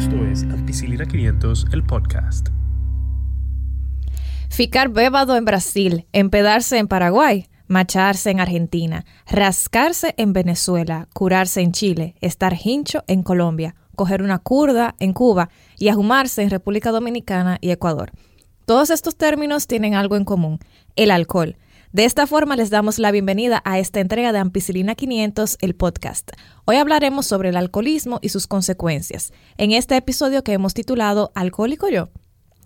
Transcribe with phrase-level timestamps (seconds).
[0.00, 2.48] Esto es Ampicilina 500, el podcast.
[4.48, 11.72] Ficar bébado en Brasil, empedarse en Paraguay, macharse en Argentina, rascarse en Venezuela, curarse en
[11.72, 17.58] Chile, estar hincho en Colombia, coger una curda en Cuba y ahumarse en República Dominicana
[17.60, 18.10] y Ecuador.
[18.64, 20.60] Todos estos términos tienen algo en común,
[20.96, 21.58] el alcohol.
[21.92, 26.30] De esta forma les damos la bienvenida a esta entrega de Ampicilina 500, el podcast.
[26.64, 31.88] Hoy hablaremos sobre el alcoholismo y sus consecuencias, en este episodio que hemos titulado Alcohólico
[31.88, 32.08] yo.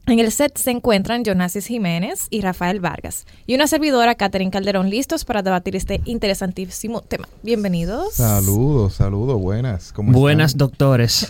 [0.05, 4.91] En el set se encuentran Jonasis Jiménez y Rafael Vargas y una servidora, Catherine Calderón,
[4.91, 7.27] listos para debatir este interesantísimo tema.
[7.42, 8.12] Bienvenidos.
[8.12, 9.95] Saludos, saludos, buenas.
[9.95, 10.59] ¿Cómo buenas, están?
[10.69, 11.27] doctores.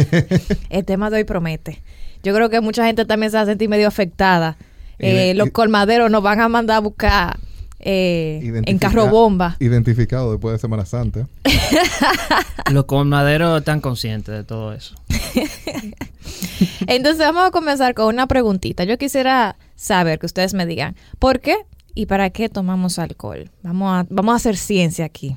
[0.68, 1.80] el tema de hoy promete.
[2.24, 4.56] Yo creo que mucha gente también se va a sentir medio afectada
[5.00, 7.38] eh, los colmaderos nos van a mandar a buscar
[7.80, 9.56] eh, en carro bomba.
[9.58, 11.26] Identificado después de Semana Santa.
[12.70, 14.94] los colmaderos están conscientes de todo eso.
[16.86, 18.84] Entonces vamos a comenzar con una preguntita.
[18.84, 21.56] Yo quisiera saber que ustedes me digan, ¿por qué
[21.94, 23.50] y para qué tomamos alcohol?
[23.62, 25.36] Vamos a, vamos a hacer ciencia aquí.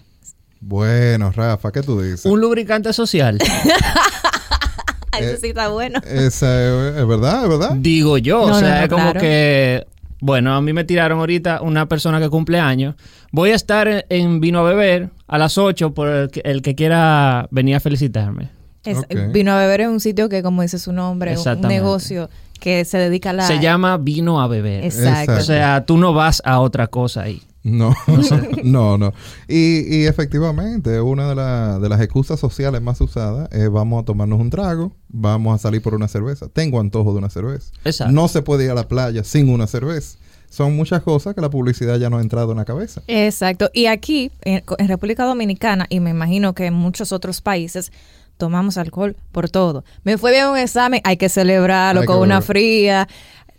[0.60, 2.26] Bueno, Rafa, ¿qué tú dices?
[2.26, 3.38] Un lubricante social.
[5.20, 6.00] Eso sí está bueno.
[6.06, 7.72] Esa es, verdad, es verdad.
[7.76, 9.86] Digo yo, o sea, es como que
[10.24, 12.96] bueno, a mí me tiraron ahorita una persona que cumple años.
[13.34, 17.76] Voy a estar en Vino a Beber a las 8 por el que, quiera venir
[17.76, 18.50] a felicitarme.
[19.34, 22.30] Vino a Beber es un sitio que, como dice su nombre, un negocio
[22.62, 23.48] que se dedica a la...
[23.48, 24.86] Se llama Vino a Beber.
[24.86, 25.34] Exacto.
[25.34, 27.42] O sea, tú no vas a otra cosa ahí.
[27.64, 27.96] No,
[28.64, 29.14] no, no.
[29.48, 34.40] Y, y efectivamente, una de, de, las excusas sociales más usadas es vamos a tomarnos
[34.40, 36.50] un trago, vamos a salir por una cerveza.
[36.50, 37.72] Tengo antojo de una cerveza.
[37.86, 38.12] Exacto.
[38.12, 40.18] No se puede ir a la playa sin una cerveza.
[40.50, 43.02] Son muchas cosas que la publicidad ya no ha entrado en la cabeza.
[43.08, 43.72] Exacto.
[43.74, 47.92] Y aquí, en, República Dominicana, y me imagino que en muchos otros países,
[48.38, 49.84] tomamos alcohol por todo.
[50.04, 53.08] Me fue bien un examen, hay que celebrarlo con una fría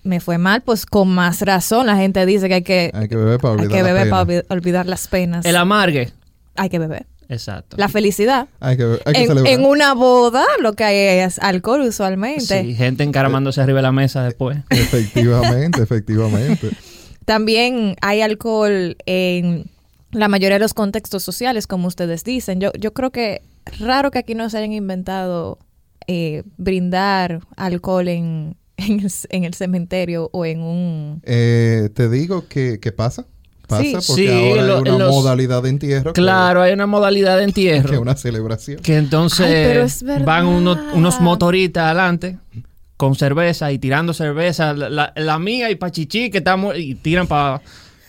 [0.05, 3.17] me fue mal, pues con más razón la gente dice que hay que, hay que
[3.17, 5.45] beber para olvidar, las penas.
[5.45, 6.13] El amargue.
[6.55, 7.07] Hay que beber.
[7.29, 7.77] Exacto.
[7.79, 8.49] La felicidad.
[8.61, 9.53] Hay que, hay que en, celebrar.
[9.53, 12.63] en, una boda lo que hay es alcohol usualmente.
[12.63, 14.59] Sí, gente encaramándose arriba de la mesa después.
[14.71, 16.71] Efectivamente, efectivamente.
[17.25, 19.65] También hay alcohol en
[20.13, 22.61] la mayoría de los contextos sociales, como ustedes dicen.
[22.61, 23.43] Yo, yo creo que
[23.81, 25.59] raro que aquí no se hayan inventado
[26.07, 28.57] eh, brindar alcohol en,
[29.29, 31.23] en el, cementerio o en un...
[31.25, 33.27] Eh, te digo que, pasa.
[33.67, 36.13] Pasa porque ahora hay una modalidad de entierro.
[36.13, 37.91] Claro, hay una modalidad de entierro.
[37.91, 38.81] Que una celebración.
[38.81, 42.39] Que entonces van unos, unos motoritas adelante
[42.97, 44.75] con cerveza y tirando cerveza.
[44.75, 47.63] La, mía y pa' chichi que estamos y tiran para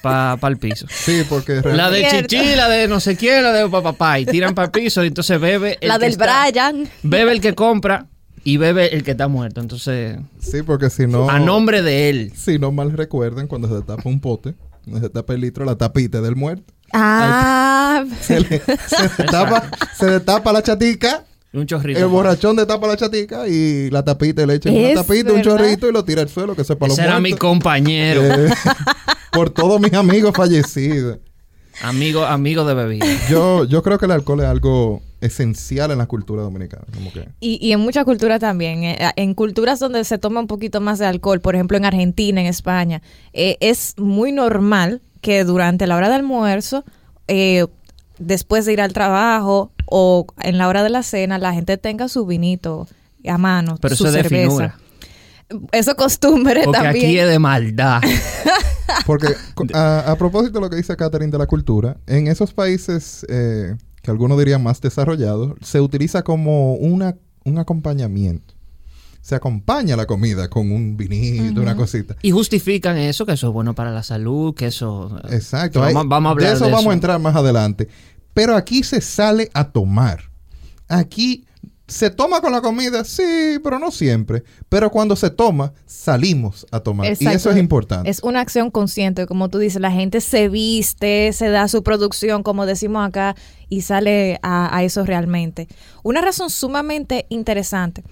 [0.05, 0.85] para el piso.
[0.91, 1.61] Sí, porque...
[1.63, 4.71] La de Chichi, la de no sé quién, la de papá, y tiran para el
[4.71, 5.79] piso y entonces bebe...
[5.81, 6.87] la del Brian.
[7.01, 8.05] Bebe el que compra
[8.45, 9.59] y bebe el que está muerto.
[9.59, 10.17] Entonces.
[10.39, 11.29] Sí, porque si no.
[11.29, 12.31] A nombre de él.
[12.35, 14.53] Si no mal recuerden, cuando se tapa un pote,
[15.01, 16.71] se tapa el litro, la tapita del muerto.
[16.93, 18.05] Ah.
[18.21, 18.61] se, le,
[19.29, 21.25] tapa, se tapa la chatica.
[21.51, 21.99] Un chorrito.
[21.99, 25.41] El borrachón de tapa la chatica y la tapita y le echa una tapita, un
[25.41, 28.21] chorrito y lo tira al suelo, que sepa Ese los era mi compañero.
[28.23, 28.53] Eh,
[29.31, 31.17] por todos mis amigos fallecidos.
[31.81, 33.05] Amigo, amigo de bebida.
[33.29, 36.85] Yo, yo creo que el alcohol es algo esencial en la cultura dominicana.
[37.39, 38.83] Y, en muchas culturas también.
[38.83, 42.41] Eh, en culturas donde se toma un poquito más de alcohol, por ejemplo en Argentina,
[42.41, 43.01] en España,
[43.33, 46.83] eh, es muy normal que durante la hora de almuerzo,
[47.27, 47.65] eh,
[48.19, 52.07] después de ir al trabajo o en la hora de la cena, la gente tenga
[52.07, 52.87] su vinito
[53.27, 54.77] a mano, Pero su eso cerveza.
[55.71, 57.05] Eso costumbre Porque también.
[57.05, 58.01] aquí es de maldad.
[59.05, 59.27] Porque
[59.73, 63.75] a, propósito de lo que dice Catherine de la cultura, en esos países eh,
[64.05, 68.53] que algunos dirían más desarrollados, se utiliza como una, un acompañamiento.
[69.21, 72.15] Se acompaña la comida con un vinito, una cosita.
[72.21, 75.19] Y justifican eso, que eso es bueno para la salud, que eso...
[75.31, 75.79] Exacto.
[75.79, 76.65] vamos, a hablar de eso.
[76.65, 77.89] De eso vamos a entrar más adelante.
[78.35, 80.29] Pero aquí se sale a tomar.
[80.87, 81.47] Aquí
[81.87, 84.43] se toma con la comida, sí, pero no siempre.
[84.69, 87.15] Pero cuando se toma, salimos a tomar.
[87.19, 88.09] Y eso es importante.
[88.09, 92.41] Es una acción consciente, como tú dices, la gente se viste, se da su producción,
[92.41, 93.35] como decimos acá,
[93.69, 95.67] y sale a, eso realmente.
[96.03, 98.03] Una razón sumamente interesante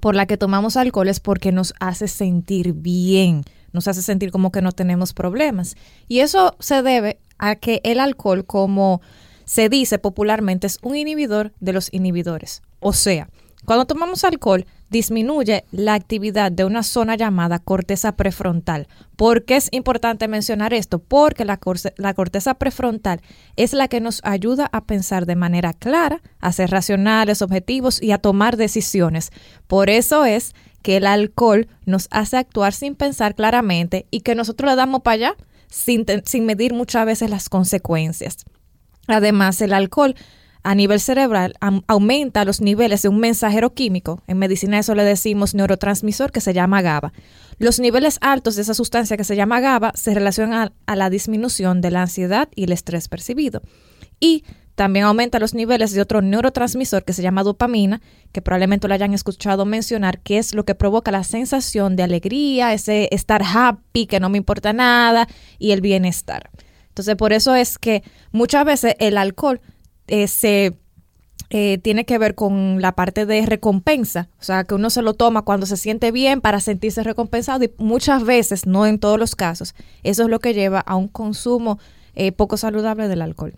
[0.00, 4.52] por la que tomamos alcohol es porque nos hace sentir bien, nos hace sentir como
[4.52, 5.76] que no tenemos problemas.
[6.08, 9.00] Y eso se debe a que el alcohol, como
[9.46, 12.60] se dice popularmente, es un inhibidor de los inhibidores.
[12.80, 13.28] O sea,
[13.64, 18.88] Cuando tomamos alcohol, disminuye la actividad de una zona llamada corteza prefrontal.
[19.16, 20.98] ¿Por qué es importante mencionar esto?
[21.00, 21.60] Porque la,
[21.96, 23.20] la, corteza prefrontal
[23.56, 28.12] es la que nos ayuda a pensar de manera clara, a ser racionales, objetivos y
[28.12, 29.32] a tomar decisiones.
[29.66, 34.70] Por eso es que el alcohol nos hace actuar sin pensar claramente y que nosotros
[34.70, 35.36] le damos para allá
[35.68, 38.46] sin, sin medir muchas veces las consecuencias.
[39.06, 40.14] Además, el alcohol
[40.68, 41.54] a nivel cerebral
[41.86, 44.22] aumenta los niveles de un mensajero químico.
[44.26, 47.14] En medicina eso le decimos neurotransmisor que se llama GABA.
[47.56, 51.80] Los niveles altos de esa sustancia que se llama GABA se relacionan a, la disminución
[51.80, 53.62] de la ansiedad y el estrés percibido.
[54.20, 54.44] Y
[54.74, 59.14] también aumenta los niveles de otro neurotransmisor que se llama dopamina, que probablemente lo hayan
[59.14, 64.20] escuchado mencionar, que es lo que provoca la sensación de alegría, ese estar happy, que
[64.20, 65.28] no me importa nada,
[65.58, 66.50] y el bienestar.
[66.88, 69.62] Entonces, por eso es que muchas veces el alcohol
[70.08, 70.76] eh, se
[71.50, 75.14] eh, tiene que ver con la parte de recompensa, o sea, que uno se lo
[75.14, 79.34] toma cuando se siente bien para sentirse recompensado y muchas veces, no en todos los
[79.34, 81.78] casos, eso es lo que lleva a un consumo
[82.14, 83.54] eh, poco saludable del alcohol.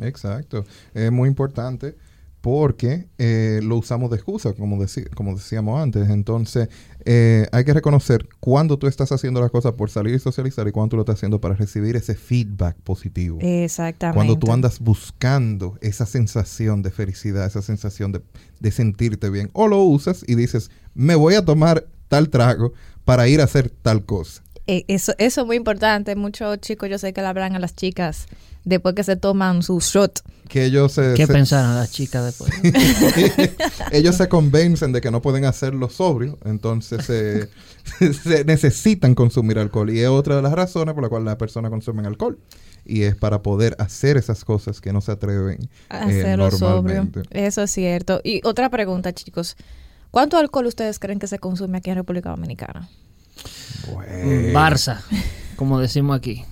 [0.00, 0.64] Exacto,
[0.94, 1.96] es muy importante
[2.42, 4.84] porque eh, lo usamos de excusa, como,
[5.14, 6.10] como decíamos antes.
[6.10, 6.68] Entonces,
[7.04, 10.72] eh, hay que reconocer cuando tú estás haciendo las cosas por salir y socializar y
[10.72, 13.38] cuando tú lo estás haciendo para recibir ese feedback positivo.
[13.40, 14.16] Exactamente.
[14.16, 18.22] Cuando tú andas buscando esa sensación de felicidad, esa sensación de,
[18.58, 22.72] de sentirte bien, o lo usas y dices, me voy a tomar tal trago
[23.04, 24.42] para ir a hacer tal cosa.
[24.66, 26.14] Eh, eso, eso es muy importante.
[26.16, 28.26] Muchos chicos, yo sé que le hablan a las chicas
[28.64, 30.20] después que se toman su shot.
[30.48, 32.52] Que ellos se, ¿Qué pensaron las chicas después?
[33.92, 37.04] ellos se convencen de que no pueden hacerlo sobrio, entonces
[38.22, 39.90] se, necesitan consumir alcohol.
[39.90, 42.38] Y es otra de las razones por la cual las personas consumen alcohol.
[42.84, 47.08] Y es para poder hacer esas cosas que no se atreven a eh, hacerlo sobrio.
[47.30, 48.20] Eso es cierto.
[48.24, 49.56] Y otra pregunta, chicos.
[50.10, 52.90] ¿Cuánto alcohol ustedes creen que se consume aquí en República Dominicana?
[54.52, 55.00] Barça,
[55.56, 56.44] como decimos aquí.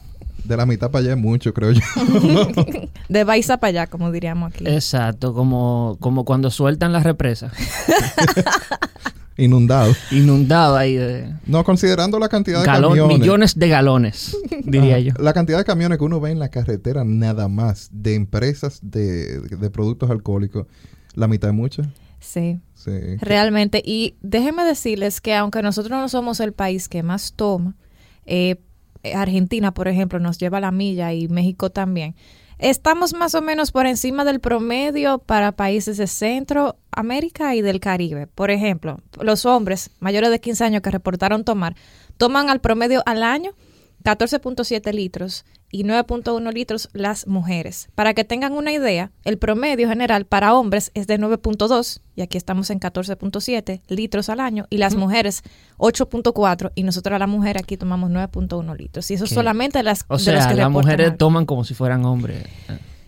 [0.45, 1.81] De la mitad para allá es mucho, creo yo.
[3.09, 4.67] de Baiza para allá, como diríamos aquí.
[4.67, 7.53] Exacto, como, como cuando sueltan las represas.
[9.37, 9.95] Inundado.
[10.11, 10.97] Inundado ahí.
[10.97, 11.35] De...
[11.47, 13.19] No, considerando la cantidad de camiones.
[13.19, 15.15] Millones de galones, diría yo.
[15.19, 19.41] La cantidad de camiones que uno ve en la carretera nada más de empresas de,
[19.41, 20.67] de productos alcohólicos,
[21.15, 21.83] la mitad es mucho.
[22.19, 22.61] Sí.
[22.75, 23.17] Sí.
[23.21, 23.83] Realmente.
[23.85, 27.77] Y déjenme decirles que aunque nosotros no somos el país que más toma,
[28.27, 28.57] eh,
[29.15, 32.15] Argentina, por ejemplo, nos lleva la milla y México también.
[32.59, 38.27] Estamos más o menos por encima del promedio para países de Centroamérica y del Caribe.
[38.27, 41.75] Por ejemplo, los hombres mayores de 15 años que reportaron tomar,
[42.19, 43.53] toman al promedio al año
[44.05, 47.89] 14.7 litros y 9.1 litros las mujeres.
[47.95, 52.39] Para que tengan una idea, el promedio general para hombres es de 9.2 y aquí
[52.39, 55.43] estamos en 14.7 litros al año y las mujeres
[55.79, 59.11] 8.4 y nosotros a la mujer aquí tomamos 9.1 litros.
[59.11, 62.45] Y eso solamente las O sea, las mujeres toman como si fueran hombres.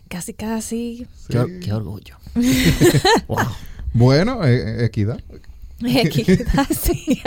[0.08, 1.06] Casi, casi.
[1.28, 2.16] Qué, orgullo.
[3.94, 5.20] Bueno, eh, equidad.
[5.84, 7.20] Equidad, sí.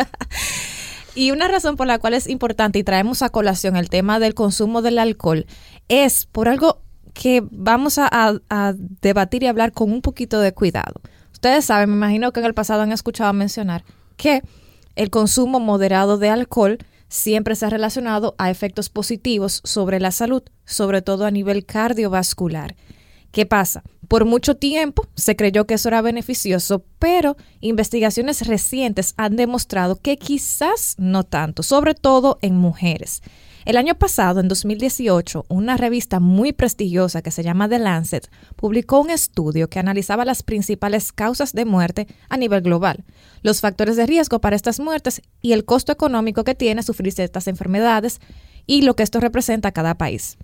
[1.16, 4.34] Y una razón por la cual es importante y traemos a colación el tema del
[4.34, 5.46] consumo del alcohol
[5.88, 6.82] es por algo
[7.14, 11.02] que vamos a, debatir y hablar con un poquito de cuidado.
[11.32, 13.86] Ustedes saben, me imagino que en el pasado han escuchado mencionar
[14.18, 14.42] que
[14.96, 20.44] el consumo moderado de alcohol siempre se ha relacionado a efectos positivos sobre la salud,
[20.66, 22.76] sobre todo a nivel cardiovascular.
[23.36, 23.84] ¿Qué pasa?
[24.08, 30.16] Por mucho tiempo se creyó que eso era beneficioso, pero investigaciones recientes han demostrado que
[30.16, 33.21] quizás no tanto, sobre todo en mujeres.
[33.66, 39.02] El año pasado, en 2018, una revista muy prestigiosa que se llama The Lancet publicó
[39.02, 43.04] un estudio que analizaba las principales causas de muerte a nivel global,
[43.42, 47.50] los factores de riesgo para estas muertes y el costo económico que tiene sufrir estas
[47.50, 48.21] enfermedades
[48.66, 50.38] y lo que esto representa a cada país.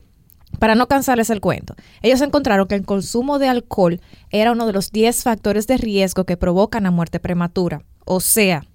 [0.60, 4.74] Para no cansarles el cuento, ellos encontraron que el consumo de alcohol era uno de
[4.74, 7.84] los 10 factores de riesgo que provocan la muerte prematura.
[8.06, 8.66] O sea,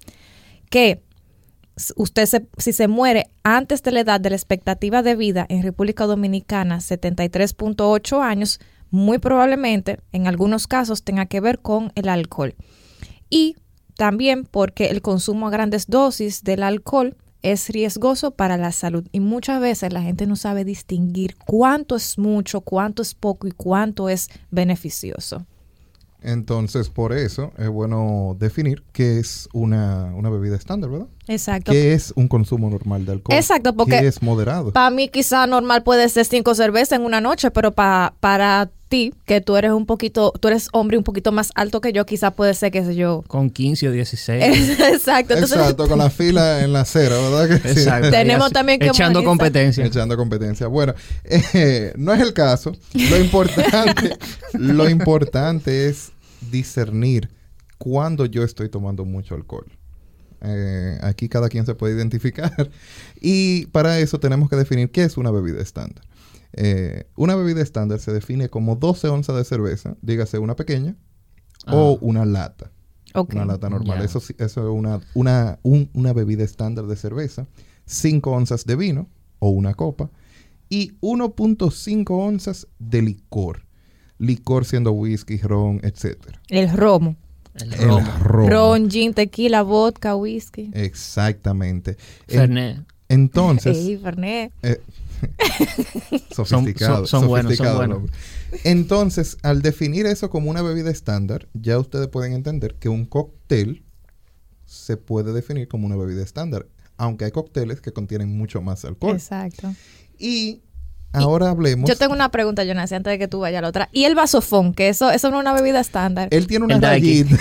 [0.69, 1.03] que
[1.97, 2.29] usted
[2.59, 6.79] si se muere antes de la edad de la expectativa de vida en República Dominicana,
[6.79, 12.55] 73.8 años, muy probablemente en algunos casos tenga que ver con el alcohol.
[13.29, 13.57] Y
[13.97, 17.17] también porque el consumo a grandes dosis del alcohol
[17.53, 22.19] es riesgoso para la salud y muchas veces la gente no sabe distinguir cuánto es
[22.19, 25.47] mucho, cuánto es poco y cuánto es beneficioso.
[26.23, 31.07] Entonces, por eso es bueno definir qué es una, bebida estándar, ¿verdad?
[31.29, 31.71] Exacto.
[31.71, 33.37] ¿Qué es un consumo normal de alcohol?
[33.37, 34.73] Exacto, porque ¿Qué es moderado?
[34.73, 39.41] Para mí quizá normal puede ser cinco cervezas en una noche, pero para ti, que
[39.41, 42.55] tú eres un poquito, tú eres hombre un poquito más alto que yo, quizás puede
[42.55, 43.25] ser, qué sé yo.
[43.27, 44.81] Con 15 o 16.
[44.93, 45.35] Exacto.
[45.35, 47.61] Exacto, con la fila en la acera, ¿verdad?
[47.61, 48.11] Que Exacto.
[48.11, 48.87] Tenemos también que...
[48.87, 49.85] Echando competencia.
[49.85, 50.67] Echando competencia.
[50.67, 52.73] Bueno, eh, no es el caso.
[52.95, 54.17] Lo importante,
[54.53, 56.13] lo importante es
[56.51, 57.29] discernir
[57.79, 59.67] cuando yo estoy tomando mucho alcohol.
[60.43, 62.71] Eh, aquí cada quien se puede identificar.
[63.21, 66.05] Y para eso tenemos que definir qué es una bebida estándar.
[66.57, 70.97] Eh, una bebida estándar se define como 12 onzas de cerveza, dígase una pequeña,
[71.67, 71.99] o ah.
[72.01, 72.73] una lata.
[73.15, 74.03] Una lata normal.
[74.03, 77.47] Eso, eso es una, una, una bebida estándar de cerveza.
[77.87, 79.09] 5 onzas de vino,
[79.39, 80.11] o una copa,
[80.69, 83.63] y 1.5 onzas de licor.
[84.19, 86.17] Licor siendo whisky, ron, etc.
[86.49, 87.17] El romo.
[87.55, 88.49] El romo.
[88.49, 90.71] Ron, gin, tequila, vodka, whisky.
[90.75, 91.97] Exactamente.
[92.27, 92.81] Fernet.
[93.09, 93.77] entonces.
[93.87, 94.53] Sí, Fernet.
[94.63, 94.81] Eh,
[96.31, 97.07] sofisticado.
[97.07, 98.11] Son, buenos, son buenos.
[98.65, 103.85] Entonces, al definir eso como una bebida estándar, ya ustedes pueden entender que un cóctel
[104.65, 109.15] se puede definir como una bebida estándar, aunque hay cócteles que contienen mucho más alcohol.
[109.15, 109.73] Exacto.
[110.19, 110.63] Y
[111.13, 111.89] ahora hablemos.
[111.89, 113.89] Yo tengo una pregunta, Jonas, antes de que tú vayas a la otra.
[113.93, 114.75] ¿Y el vasofón?
[114.75, 116.29] Que eso, eso no es una bebida estándar.
[116.31, 117.37] Él tiene una rayita.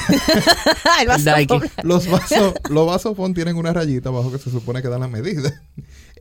[1.02, 1.70] el vasofón.
[1.84, 5.62] Los, vasos, los vasofón tienen una rayita abajo que se supone que dan la medida.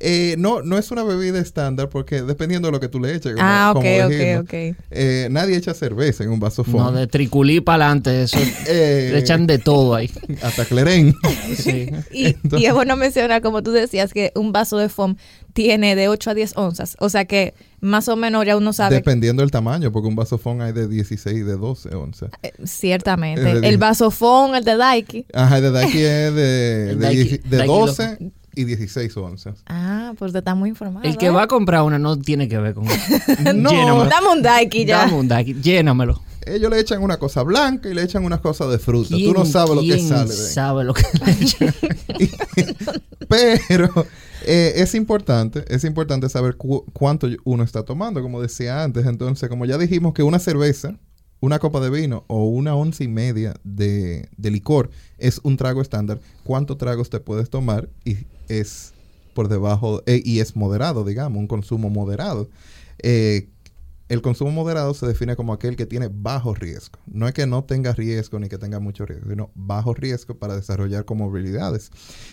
[0.00, 3.36] Eh, no, no es una bebida estándar porque dependiendo de lo que tú le eches.
[3.38, 4.76] ah, ok, ok, ok.
[4.90, 8.38] Eh, nadie echa cerveza en un vaso No, de triculí para adelante, eso.
[8.66, 10.10] Eh, le echan de todo ahí.
[10.42, 11.14] Hasta clerén.
[11.56, 11.90] sí.
[12.12, 15.16] y, y, es bueno mencionar, como tú decías, que un vaso de foam
[15.52, 16.96] tiene de 8 a 10 onzas.
[16.98, 18.96] O sea que más o menos ya uno sabe.
[18.96, 22.30] Dependiendo del tamaño, porque un vasofón hay de 16 y de 12 onzas.
[22.64, 23.68] ciertamente.
[23.68, 25.26] el vasofón, el de Daiki.
[25.32, 29.62] Ajá, el de Daiki es de, de, de 12 y 16 onzas.
[29.66, 31.04] Ah, pues está muy informado.
[31.04, 32.84] El que va a comprar una no tiene que ver con
[33.54, 34.98] no, dame un daiki ya.
[34.98, 36.20] Dame un daiki, llénamelo.
[36.46, 39.16] Ellos le echan una cosa blanca y le echan unas cosas de fruta.
[39.16, 41.74] Tú no sabes lo que sale de sabe lo que le echan?
[43.28, 44.06] Pero
[44.44, 49.06] eh, es importante, es importante saber cuánto uno está tomando, como decía antes.
[49.06, 50.98] Entonces, como ya dijimos que una cerveza
[51.44, 56.20] una copa de vino o una once y media de, licor es un trago estándar,
[56.42, 57.90] ¿cuántos tragos te puedes tomar?
[58.04, 58.16] Y
[58.48, 58.92] es
[59.34, 62.48] por debajo, eh, y es moderado, digamos, un consumo moderado.
[63.02, 63.48] Eh,
[64.08, 66.98] el consumo moderado se define como aquel que tiene bajo riesgo.
[67.06, 70.54] No es que no tenga riesgo ni que tenga mucho riesgo, sino bajo riesgo para
[70.56, 71.90] desarrollar comorbilidades.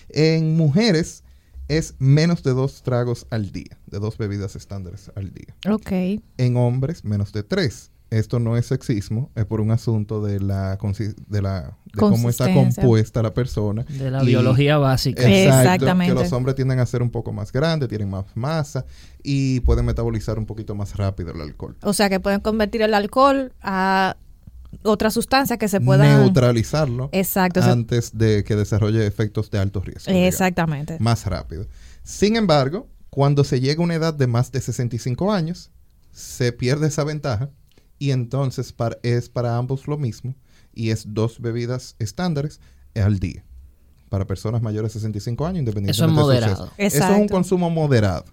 [0.10, 1.24] En mujeres
[1.68, 5.56] es menos de dos tragos al día, de dos bebidas estándares al día.
[5.70, 6.22] Ok.
[6.38, 10.77] En hombres, menos de tres esto no es sexismo, es por un asunto de la
[11.27, 13.84] de la de cómo está compuesta la persona.
[13.84, 15.24] De la biología básica.
[15.24, 16.13] Exactamente.
[16.13, 18.86] Que los hombres tienden a ser un poco más grandes, tienen más masa
[19.24, 21.77] y pueden metabolizar un poquito más rápido el alcohol.
[21.84, 24.18] O sea que pueden convertir el alcohol a
[24.84, 30.12] otra sustancia que se pueda neutralizarlo Exacto, antes de que desarrolle efectos de alto riesgo.
[30.12, 30.98] Exactamente.
[31.00, 31.65] más rápido.
[32.03, 35.72] Sin embargo, cuando se llega a una edad de más de 65 años,
[36.12, 37.50] se pierde esa ventaja
[38.01, 40.34] y entonces es para ambos lo mismo
[40.74, 42.60] y es dos bebidas estándares
[42.96, 43.46] al día
[44.10, 46.72] para personas mayores de 65 años independientemente Eso es moderado.
[46.77, 48.25] Eso es un consumo moderado.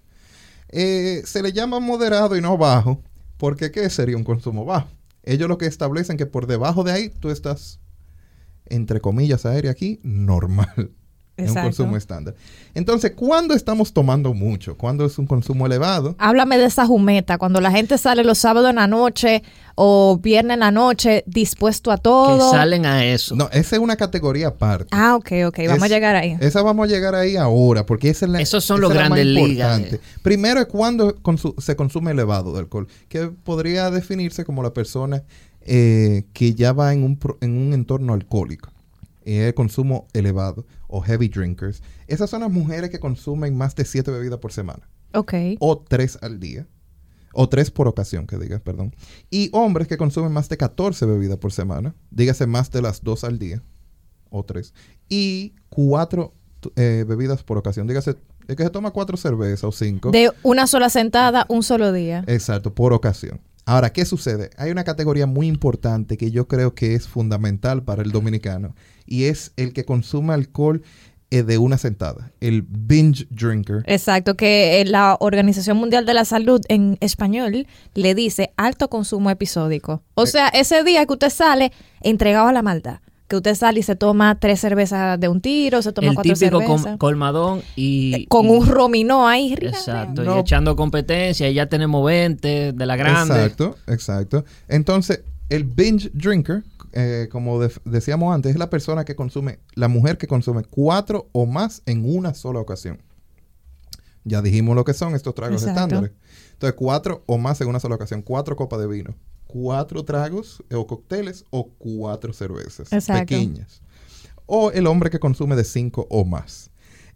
[0.71, 3.03] Eh, se le llama moderado y no bajo
[3.37, 4.89] porque ¿qué sería un consumo bajo?
[5.23, 7.79] Ellos lo que establecen que por debajo de ahí tú estás,
[8.65, 10.93] entre comillas, aéreo aquí, normal.
[11.39, 12.35] Es un consumo estándar.
[12.75, 14.77] Entonces, ¿cuándo estamos tomando mucho?
[14.77, 16.17] ¿Cuándo es un consumo elevado?
[16.19, 19.45] Háblame de esa jumeta, cuando la gente sale los sábados en la noche
[19.77, 22.51] o viernes en la noche dispuesto a todo.
[22.51, 23.37] Que salen a eso.
[23.37, 24.89] No, esa es una categoría aparte.
[24.91, 26.37] Ah, ok, ok, vamos a llegar ahí.
[26.41, 29.81] Esa vamos a llegar ahí ahora, porque esa es la Esos son los grandes ligas.
[30.23, 31.17] Primero es cuando
[31.59, 35.23] se consume elevado de alcohol, que podría definirse como la persona
[35.63, 38.71] eh, que ya va en un, en un entorno alcohólico
[39.29, 44.11] el consumo elevado o heavy drinkers, esas son las mujeres que consumen más de siete
[44.11, 44.89] bebidas por semana.
[45.15, 45.35] Ok.
[45.61, 46.67] O tres al día.
[47.33, 48.95] O tres por ocasión, que digas, perdón.
[49.31, 51.95] Y hombres que consumen más de 14 bebidas por semana.
[52.11, 53.63] Dígase más de las dos al día.
[54.31, 54.75] O tres.
[55.09, 56.35] Y cuatro
[56.77, 57.87] eh, bebidas por ocasión.
[57.87, 58.17] Dígase,
[58.49, 60.11] es que se toma cuatro cervezas o cinco.
[60.11, 62.25] De una sola sentada, un solo día.
[62.27, 63.41] Exacto, por ocasión.
[63.69, 64.49] Ahora, ¿qué sucede?
[64.57, 69.25] Hay una categoría muy importante que yo creo que es fundamental para el dominicano y
[69.25, 70.83] es el que consume alcohol
[71.31, 73.83] eh, de una sentada, el binge drinker.
[73.85, 79.29] Exacto, que eh, la Organización Mundial de la Salud en español le dice alto consumo
[79.29, 80.03] episódico.
[80.15, 81.71] O eh, sea, ese día que usted sale
[82.01, 83.01] entregado a la maldad.
[83.29, 86.35] Que usted sale y se toma tres cervezas de un tiro, se toma el cuatro
[86.35, 86.61] típico
[86.99, 88.15] colmadón y...
[88.15, 89.55] Eh, con un romino ahí.
[89.61, 93.35] Exacto, y echando competencia y ya tenemos 20 de la grande.
[93.35, 94.45] Exacto, exacto.
[94.67, 100.17] Entonces, el binge drinker, eh, como decíamos antes, es la persona que consume, la mujer
[100.17, 103.03] que consume cuatro o más en una sola ocasión.
[104.25, 106.13] Ya dijimos lo que son estos tragos estándares.
[106.53, 109.15] Entonces, cuatro o más en una sola ocasión, cuatro copas de vino
[109.49, 113.83] cuatro tragos o cócteles o cuatro cervezas pequeñas.
[114.47, 116.71] O el hombre que consume de cinco o más.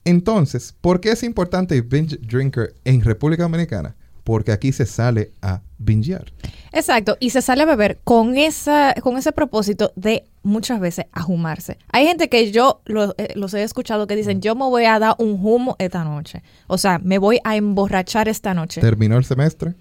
[0.04, 3.94] Entonces, ¿por qué es importante binge drinker en República Dominicana?
[4.24, 6.32] Porque aquí se sale a bingear.
[6.72, 11.78] Exacto, y se sale a beber con esa con ese propósito de muchas veces ajumarse.
[11.90, 12.82] Hay gente que yo
[13.18, 16.42] eh, los he escuchado que dicen, yo me voy a dar un humo esta noche.
[16.66, 18.80] O sea, me voy a emborrachar esta noche.
[18.80, 19.74] ¿Terminó el semestre?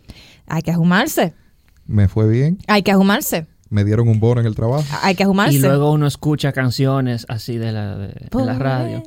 [0.48, 1.34] Hay que ajumarse.
[1.92, 2.58] Me fue bien.
[2.68, 3.48] Hay que ajumarse.
[3.70, 4.84] Me dieron un bono en el trabajo.
[5.02, 5.56] Hay que ajumarse.
[5.56, 9.04] Y luego uno escucha canciones así de la, de, la radio.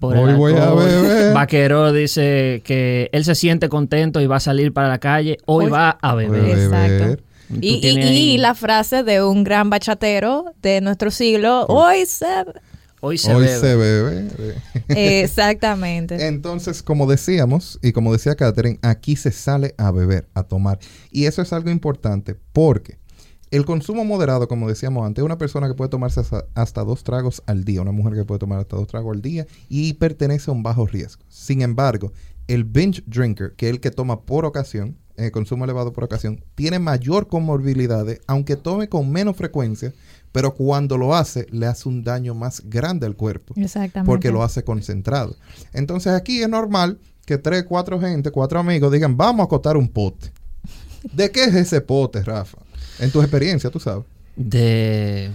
[0.00, 1.32] Hoy voy a beber.
[1.32, 5.38] Vaquero dice que él se siente contento y va a salir para la calle.
[5.46, 6.58] Hoy, va a beber.
[6.58, 7.22] Exacto.
[7.60, 12.26] Y, la frase de un gran bachatero de nuestro siglo, hoy se...
[13.04, 14.28] Hoy se Hoy Se bebe.
[14.86, 16.24] Exactamente.
[16.28, 20.78] Entonces, como decíamos, y como decía Catherine, aquí se sale a beber, a tomar.
[21.10, 22.98] Y eso es algo importante porque
[23.50, 26.20] el consumo moderado, como decíamos antes, es una persona que puede tomarse
[26.54, 29.48] hasta, dos tragos al día, una mujer que puede tomar hasta dos tragos al día
[29.68, 31.24] y pertenece a un bajo riesgo.
[31.28, 32.12] Sin embargo,
[32.46, 36.44] el binge drinker, que es el que toma por ocasión, eh, consumo elevado por ocasión,
[36.54, 39.92] tiene mayor comorbilidades, aunque tome con menos frecuencia,
[40.32, 43.54] pero cuando lo hace, le hace un daño más grande al cuerpo.
[43.56, 44.10] Exactamente.
[44.10, 45.36] Porque lo hace concentrado.
[45.72, 49.88] Entonces aquí es normal que tres, cuatro gente, cuatro amigos digan, vamos a acotar un
[49.88, 50.32] pote.
[51.12, 52.58] ¿De qué es ese pote, Rafa?
[52.98, 54.04] En tu experiencia, tú sabes.
[54.36, 55.30] De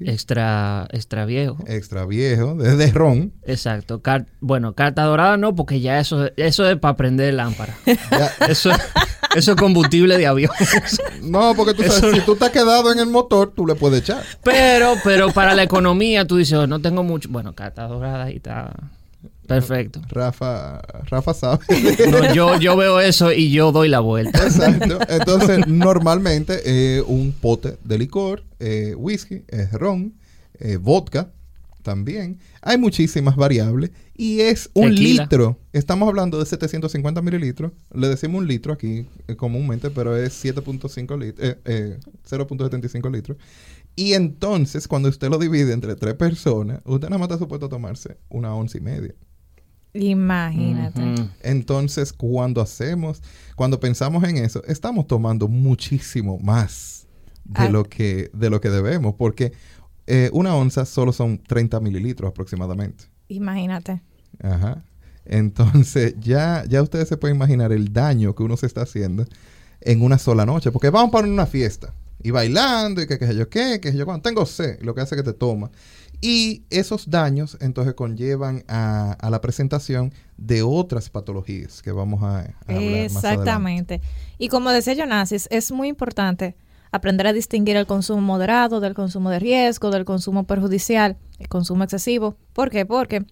[0.00, 1.58] extra, extra viejo.
[1.66, 3.32] Extra viejo, de, ron.
[3.44, 4.00] Exacto.
[4.40, 7.76] bueno, carta dorada no, porque ya eso, eso es para prender lámpara.
[8.48, 8.70] eso,
[9.34, 10.50] eso es combustible de avión.
[11.22, 14.00] no, porque tú sabes, si tú te has quedado en el motor, tú le puedes
[14.00, 14.22] echar.
[14.42, 17.28] Pero, pero para la economía, tú dices, oh, no tengo mucho.
[17.30, 18.72] Bueno, carta dorada y está.
[19.46, 20.00] Perfecto.
[20.08, 21.64] Rafa, Rafa sabe.
[22.34, 24.44] yo, yo veo eso y yo doy la vuelta.
[24.44, 24.98] Exacto.
[25.08, 30.14] Entonces, normalmente eh, un pote de licor, eh, whisky, es ron,
[30.60, 31.30] eh, vodka
[31.82, 32.38] también.
[32.62, 35.58] Hay muchísimas variables y es un litro.
[35.72, 37.72] Estamos hablando de 750 mililitros.
[37.92, 43.38] Le decimos un litro aquí comúnmente, pero es 7.5 litros, 0.75 litros.
[43.96, 47.68] Y entonces, cuando usted lo divide entre tres personas, usted nada más está supuesto a
[47.68, 49.14] tomarse una once y media.
[49.92, 51.28] Imagínate.
[51.42, 53.22] Entonces, cuando hacemos,
[53.56, 57.08] cuando pensamos en eso, estamos tomando muchísimo más
[57.44, 59.52] de, lo, que, de lo que debemos, porque
[60.12, 63.04] eh, una onza solo son 30 mililitros aproximadamente.
[63.28, 64.02] Imagínate.
[64.42, 64.82] Ajá.
[65.24, 69.24] Entonces, ya, ya ustedes se pueden imaginar el daño que uno se está haciendo
[69.80, 73.36] en una sola noche, porque vamos para una fiesta y bailando y que qué sé
[73.36, 75.70] yo qué, que yo cuando tengo sed, lo que hace que te toma.
[76.20, 82.82] Y esos daños entonces conllevan a, la presentación de otras patologías que vamos a, hablar
[82.82, 84.00] Exactamente.
[84.38, 86.56] y como decía Jonasis, es muy importante
[86.92, 91.84] aprender a distinguir el consumo moderado del consumo de riesgo, del consumo perjudicial, el consumo
[91.84, 92.36] excesivo.
[92.52, 92.86] ¿Por qué?
[92.86, 93.24] Porque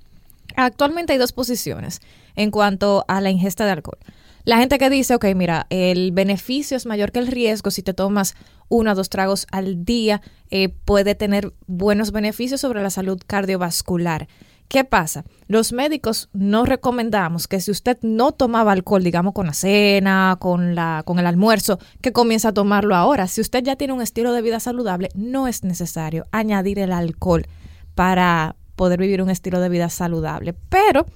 [0.57, 2.01] actualmente hay dos posiciones
[2.37, 3.99] en cuanto a la ingesta de alcohol.
[4.44, 7.92] La gente que dice, ok, mira, el beneficio es mayor que el riesgo si te
[7.92, 8.35] tomas
[8.68, 14.29] uno o dos tragos al día, eh, puede tener buenos beneficios sobre la salud cardiovascular.
[14.68, 15.24] ¿Qué pasa?
[15.46, 20.74] Los médicos no recomendamos que si usted no tomaba alcohol, digamos con la cena, con,
[20.74, 23.28] la, con el almuerzo, que comience a tomarlo ahora.
[23.28, 27.46] Si usted ya tiene un estilo de vida saludable, no es necesario añadir el alcohol
[27.94, 30.52] para poder vivir un estilo de vida saludable.
[30.52, 31.07] Pero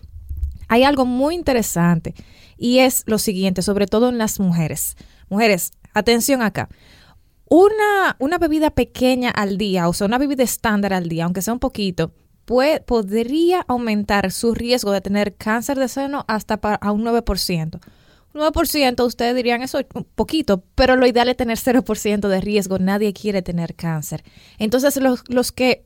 [0.69, 2.15] hay algo muy interesante
[2.57, 4.97] y es lo siguiente, sobre todo en las mujeres.
[5.29, 6.71] Mujeres, atención acá.
[7.51, 11.53] Una, una bebida pequeña al día, o sea, una bebida estándar al día, aunque sea
[11.53, 17.05] un poquito, puede, podría aumentar su riesgo de tener cáncer de seno hasta a un
[17.05, 17.81] 9%.
[18.35, 22.79] 9% ustedes dirían eso un poquito, pero lo ideal es tener 0% de riesgo.
[22.79, 24.25] Nadie quiere tener cáncer.
[24.59, 25.85] Entonces, los, los que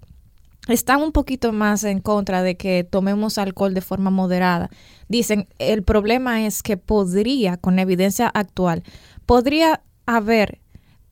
[0.68, 4.70] están un poquito más en contra de que tomemos alcohol de forma moderada.
[5.08, 8.82] Dicen, el problema es que podría, con evidencia actual,
[9.26, 10.60] podría haber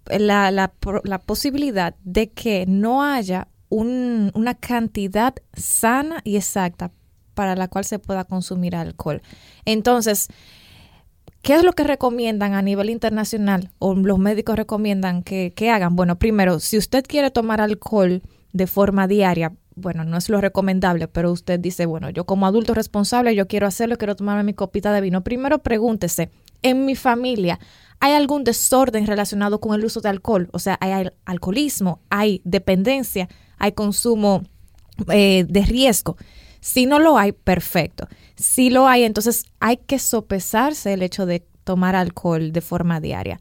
[0.06, 0.72] la, la,
[1.04, 6.92] la posibilidad de que no haya un, una cantidad sana y exacta
[7.34, 9.20] para la cual se pueda consumir alcohol.
[9.64, 10.28] Entonces,
[11.42, 15.96] ¿qué es lo que recomiendan a nivel internacional o los médicos recomiendan que, que hagan?
[15.96, 21.08] Bueno, primero, si usted quiere tomar alcohol, de forma diaria, bueno, no es lo recomendable,
[21.08, 24.92] pero usted dice, bueno, yo como adulto responsable, yo quiero hacerlo, quiero tomarme mi copita
[24.92, 25.24] de vino.
[25.24, 26.30] Primero pregúntese,
[26.62, 27.58] en mi familia,
[27.98, 30.48] ¿hay algún desorden relacionado con el uso de alcohol?
[30.52, 32.00] O sea, ¿hay alcoholismo?
[32.10, 33.28] ¿Hay dependencia?
[33.58, 34.42] ¿Hay consumo
[35.12, 36.16] eh, de riesgo?
[36.60, 38.08] Si no lo hay, perfecto.
[38.36, 43.40] Si lo hay, entonces hay que sopesarse el hecho de tomar alcohol de forma diaria.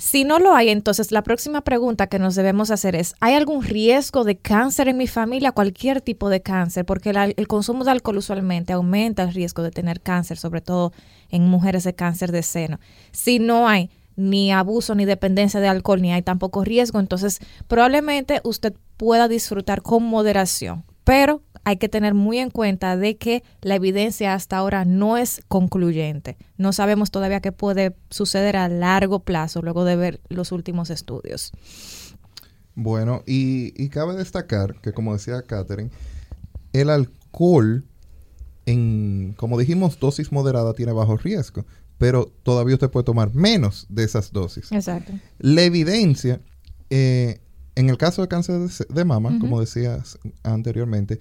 [0.00, 3.64] Si no lo hay, entonces la próxima pregunta que nos debemos hacer es, ¿hay algún
[3.64, 5.50] riesgo de cáncer en mi familia?
[5.50, 10.00] Cualquier tipo de cáncer, porque el, consumo de alcohol usualmente aumenta el riesgo de tener
[10.00, 10.92] cáncer, sobre todo
[11.30, 12.78] en mujeres de cáncer de seno.
[13.10, 18.40] Si no hay ni abuso ni dependencia de alcohol, ni hay tampoco riesgo, entonces probablemente
[18.44, 20.84] usted pueda disfrutar con moderación.
[21.04, 25.42] Pero hay que tener muy en cuenta de que la evidencia hasta ahora no es
[25.48, 26.36] concluyente.
[26.56, 31.52] No sabemos todavía qué puede suceder a largo plazo luego de ver los últimos estudios.
[32.74, 35.90] Bueno, y, cabe destacar que, como decía Catherine,
[36.72, 37.84] el alcohol,
[38.66, 41.64] en, como dijimos, dosis moderada tiene bajo riesgo,
[41.98, 44.72] pero todavía usted puede tomar menos de esas dosis.
[44.72, 45.12] Exacto.
[45.38, 46.40] La evidencia,
[46.90, 47.40] eh,
[47.74, 51.18] en el caso de cáncer de, mama, como decías anteriormente,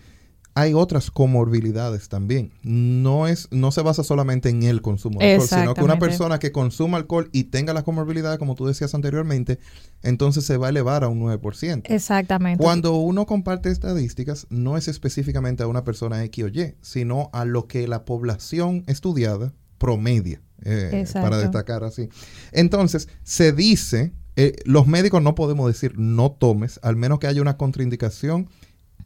[0.58, 2.52] hay otras comorbilidades también.
[2.64, 6.40] No es, no se basa solamente en el consumo de alcohol, sino que una persona
[6.40, 9.60] que consuma alcohol y tenga las comorbilidades, como tú decías anteriormente,
[10.02, 11.84] entonces se va a elevar a un 9%.
[11.86, 12.64] Exactamente.
[12.64, 17.46] Cuando uno comparte estadísticas, no es específicamente a una persona X o Y, sino a
[17.46, 22.10] lo que la población estudiada promedia, eh, para destacar así.
[22.52, 27.42] Entonces, se dice, eh, los médicos no podemos decir no tomes, al menos que haya
[27.42, 28.50] una contraindicación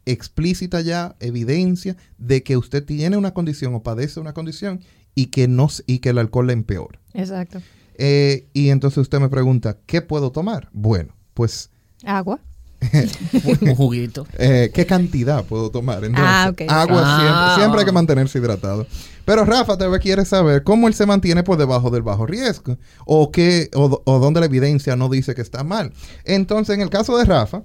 [0.04, 4.80] explícita ya evidencia de que usted tiene una condición o padece una condición
[5.14, 7.00] y que, no, y que el alcohol le empeora.
[7.14, 7.62] Exacto.
[7.94, 10.68] Eh, y entonces usted me pregunta, ¿qué puedo tomar?
[10.72, 11.70] Bueno, pues...
[12.04, 12.40] Agua.
[13.60, 14.26] un juguito.
[14.38, 16.02] Eh, ¿Qué cantidad puedo tomar?
[16.16, 17.54] ah, Agua ah.
[17.56, 18.86] siempre, hay que mantenerse hidratado.
[19.24, 22.76] Pero Rafa tal vez quiere saber cómo él se mantiene por debajo del bajo riesgo
[23.06, 25.92] o, qué, o, o dónde la evidencia no dice que está mal.
[26.24, 27.62] Entonces, en el caso de Rafa,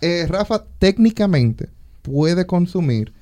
[0.00, 1.70] eh, Rafa técnicamente
[2.02, 3.12] puede consumir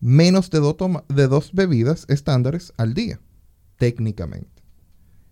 [0.00, 0.60] menos de,
[1.08, 3.20] de dos bebidas estándares al día,
[3.76, 4.62] técnicamente.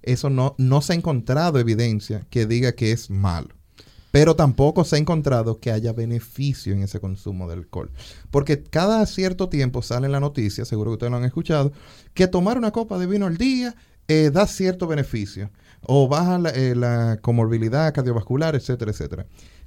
[0.03, 3.49] Eso no, no se ha encontrado evidencia que diga que es malo.
[4.15, 7.91] Pero tampoco se ha encontrado que haya beneficio en ese consumo de alcohol.
[8.31, 11.73] Porque cada cierto tiempo sale en la noticia, seguro que ustedes lo han escuchado,
[12.15, 13.75] que tomar una copa de vino al día
[14.07, 15.51] eh, da cierto beneficio.
[15.83, 19.27] O baja la, eh, la comorbilidad cardiovascular, etcétera, etcétera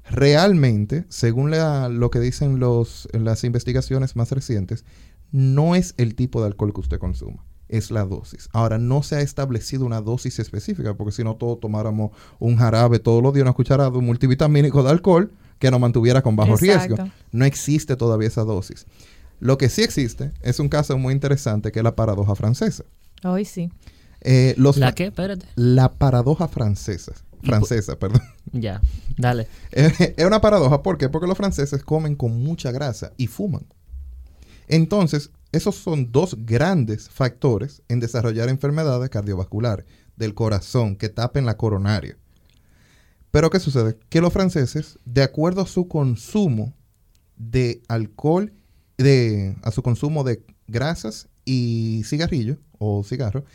[0.10, 4.86] realmente, según lo que dicen los, las investigaciones más recientes,
[5.34, 8.50] no es el tipo de alcohol que usted consuma, es la dosis.
[8.54, 13.00] Ahora, no se ha establecido una dosis específica, porque si no todos tomáramos un jarabe
[13.00, 16.96] todos los días, una cucharada, un multivitamínico de alcohol que nos mantuviera con bajo riesgo.
[17.32, 18.86] No existe todavía esa dosis.
[19.40, 22.84] Lo que sí existe es un caso muy interesante que es la paradoja francesa.
[23.24, 23.72] Hoy sí.
[24.22, 25.06] Eh, ¿La qué?
[25.06, 25.46] Espérate.
[25.56, 28.22] La paradoja francesa francesa, perdón.
[28.52, 28.82] Ya,
[29.18, 29.48] dale.
[29.72, 31.10] es una paradoja, ¿por qué?
[31.10, 33.66] Porque los franceses comen con mucha grasa y fuman.
[34.68, 41.58] Entonces, esos son dos grandes factores en desarrollar enfermedades cardiovasculares del corazón que tapen la
[41.58, 42.18] coronaria.
[43.32, 43.98] Pero ¿qué sucede?
[44.10, 46.74] Que los franceses, de acuerdo a su consumo
[47.36, 48.54] de alcohol,
[48.98, 53.46] de, a su consumo de grasas y cigarrillo o cigarro,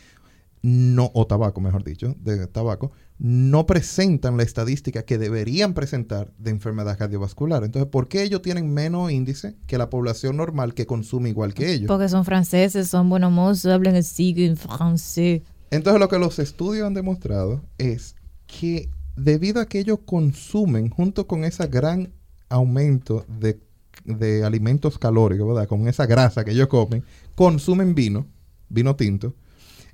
[0.63, 6.51] no, o tabaco, mejor dicho, de tabaco, no presentan la estadística que deberían presentar de
[6.51, 7.65] enfermedad cardiovascular.
[7.65, 11.73] Entonces, ¿por qué ellos tienen menos índice que la población normal que consume igual que
[11.73, 11.87] ellos?
[11.87, 15.41] Porque son franceses, son buenos mozos, hablan así en francés.
[15.69, 18.15] Entonces, lo que los estudios han demostrado es
[18.47, 22.13] que debido a que ellos consumen, junto con ese gran
[22.47, 23.59] aumento de,
[24.05, 25.67] de alimentos calóricos, ¿verdad?
[25.67, 27.03] Con esa grasa que ellos comen,
[27.35, 28.27] consumen vino,
[28.69, 29.35] vino tinto.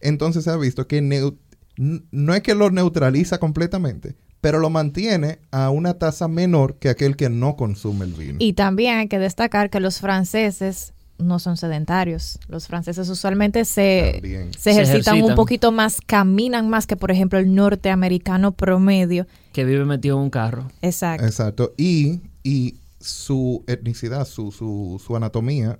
[0.01, 5.69] Entonces se ha visto que no es que lo neutraliza completamente, pero lo mantiene a
[5.69, 8.35] una tasa menor que aquel que no consume el vino.
[8.39, 12.39] Y también hay que destacar que los franceses no son sedentarios.
[12.47, 17.53] Los franceses usualmente se, se ejercitan, un poquito más, caminan más que, por ejemplo, el
[17.53, 19.27] norteamericano promedio.
[19.51, 20.71] Que vive metido en un carro.
[20.81, 21.25] Exacto.
[21.25, 21.73] Exacto.
[21.77, 25.79] Y, y su etnicidad, su, su, su anatomía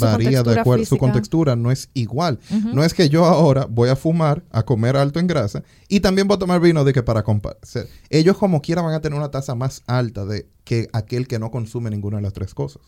[0.00, 2.38] varía de acuerdo, su contextura no es igual.
[2.72, 6.28] No es que yo ahora voy a fumar, a comer alto en grasa y también
[6.28, 7.88] voy a tomar vino de que para compartir.
[8.10, 11.50] Ellos como quiera van a tener una tasa más alta de que aquel que no
[11.50, 12.82] consume ninguna de las tres cosas.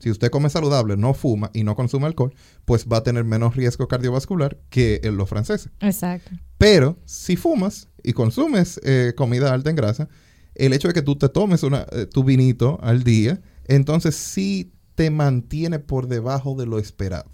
[0.00, 2.32] Si usted come saludable, no fuma y no consume alcohol,
[2.64, 5.70] pues va a tener menos riesgo cardiovascular que los franceses.
[5.80, 6.30] Exacto.
[6.56, 10.08] Pero si fumas y consumes eh, comida alta en grasa,
[10.54, 14.72] el hecho de que tú te tomes una, eh, tu vinito al día Entonces sí
[15.00, 17.24] te mantiene por debajo de lo esperado.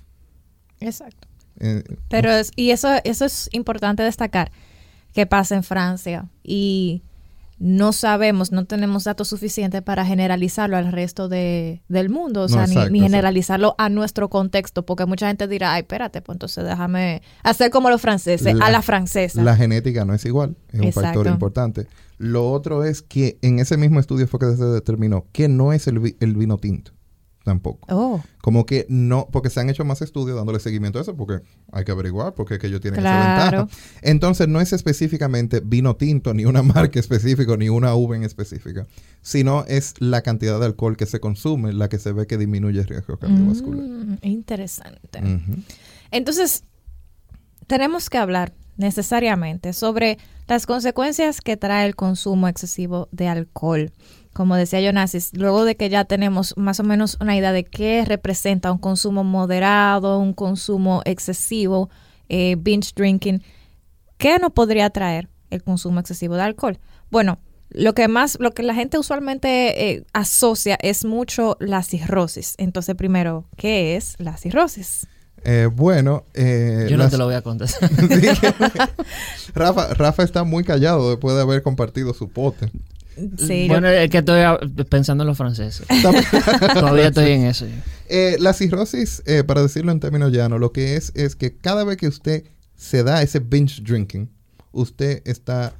[0.79, 1.27] Exacto.
[1.59, 4.53] Eh, Pero es, y eso, eso es importante destacar
[5.13, 7.03] que pasa en Francia y
[7.59, 12.69] no sabemos, no tenemos datos suficientes para generalizarlo al resto de, del mundo, o sea,
[12.69, 17.73] ni, generalizarlo a nuestro contexto, porque mucha gente dirá, ay, espérate, pues entonces déjame hacer
[17.73, 19.43] como los franceses, a la francesa.
[19.43, 21.89] La genética no es igual, es un factor importante.
[22.17, 25.89] Lo otro es que en ese mismo estudio fue que se determinó que no es
[25.89, 26.96] el vino tinto
[27.47, 27.87] tampoco.
[27.95, 28.21] Oh.
[28.43, 31.85] Como que no, porque se han hecho más estudios dándole seguimiento a eso, porque hay
[31.85, 33.69] que averiguar, porque es que ellos tienen esa ventaja.
[34.03, 38.89] Entonces, no es específicamente vino tinto, ni una marca específica, ni una uva en específica,
[39.23, 42.81] sino es la cantidad de alcohol que se consume la que se ve que disminuye
[42.81, 43.85] el riesgo cardiovascular.
[43.85, 45.21] Mm, interesante.
[46.11, 46.65] Entonces,
[47.69, 53.93] tenemos que hablar necesariamente sobre las consecuencias que trae el consumo excesivo de alcohol
[54.37, 58.05] como decía Jonasis, luego de que ya tenemos más o menos una idea de qué
[58.05, 61.89] representa un consumo moderado, un consumo excesivo,
[62.29, 63.43] eh, binge drinking,
[64.19, 66.79] ¿qué nos podría traer el consumo excesivo de alcohol?
[67.11, 67.39] Bueno,
[67.71, 72.57] lo que más, lo que la gente usualmente eh, asocia es mucho la cirrosis.
[72.59, 75.07] Entonces, primero, ¿qué es la cirrosis?
[75.45, 77.71] Eh, bueno, yo no te lo voy a contar.
[79.55, 82.71] Rafa, Rafa está muy callado después de haber compartido su pote.
[83.17, 84.43] Bueno, es que estoy
[84.89, 85.87] pensando en los franceses.
[86.75, 87.67] Todavía estoy en eso.
[88.09, 91.85] Eh, la cirrosis, eh, para decirlo en términos llanos, lo que es es que cada
[91.85, 92.45] vez que usted
[92.77, 94.31] se da ese binge drinking,
[94.73, 95.75] usted está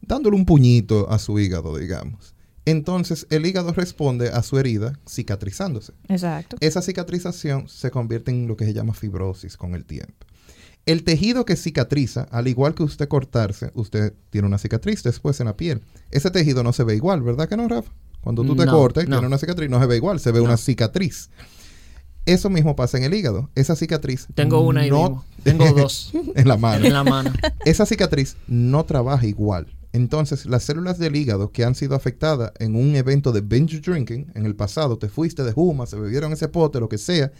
[0.00, 2.34] dándole un puñito a su hígado, digamos.
[2.64, 5.92] Entonces, el hígado responde a su herida cicatrizándose.
[6.08, 6.56] Exacto.
[6.60, 10.25] Esa cicatrización se convierte en lo que se llama fibrosis con el tiempo.
[10.86, 15.46] El tejido que cicatriza, al igual que usted cortarse, usted tiene una cicatriz después en
[15.46, 15.82] la piel.
[16.12, 17.90] Ese tejido no se ve igual, ¿verdad que no, Rafa?
[18.20, 20.56] Cuando tú te cortas y tienes una cicatriz, no se ve igual, se ve una
[20.56, 21.28] cicatriz.
[22.24, 23.50] Eso mismo pasa en el hígado.
[23.56, 24.28] Esa cicatriz.
[24.36, 26.12] Tengo una y no, Tengo dos.
[26.36, 26.84] en la mano.
[26.84, 27.32] En la mano.
[27.64, 29.66] Esa cicatriz no trabaja igual.
[29.92, 34.30] Entonces, las células del hígado que han sido afectadas en un evento de binge drinking
[34.36, 37.32] en el pasado, te fuiste de Juma, se bebieron ese pote, lo que sea,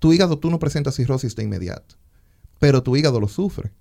[0.00, 2.01] tu hígado tú no presentas cirrosis de inmediato
[2.62, 3.72] pero tu hígado lo sufre.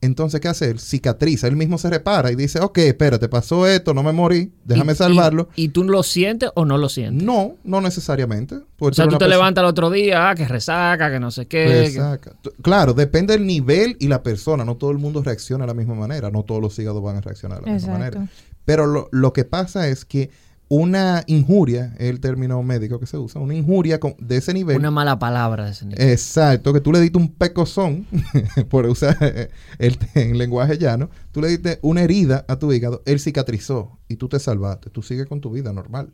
[0.00, 0.80] Entonces, ¿qué hace él?
[0.80, 1.46] Cicatriza.
[1.46, 5.50] Él mismo se repara y dice, ok, espérate, pasó esto, no me morí, déjame salvarlo.
[5.56, 7.22] Y, tú lo sientes o no lo sientes?
[7.22, 8.60] No, no necesariamente.
[8.78, 11.66] O sea, tú te levantas el otro día, ah, que resaca, que no sé qué.
[11.66, 12.32] Resaca.
[12.62, 14.64] Claro, depende del nivel y la persona.
[14.64, 16.30] No todo el mundo reacciona de la misma manera.
[16.30, 18.26] No todos los hígados van a reaccionar de la misma manera.
[18.64, 20.30] Pero lo, lo que pasa es que
[20.70, 24.76] una injuria, es el término médico que se usa, una injuria de ese nivel.
[24.76, 26.08] Una mala palabra de ese nivel.
[26.08, 28.06] Exacto, que tú le diste un pecozón,
[28.70, 33.18] por usar el, en lenguaje llano, tú le diste una herida a tu hígado, él
[33.18, 36.12] cicatrizó y tú te salvaste, tú sigues con tu vida normal.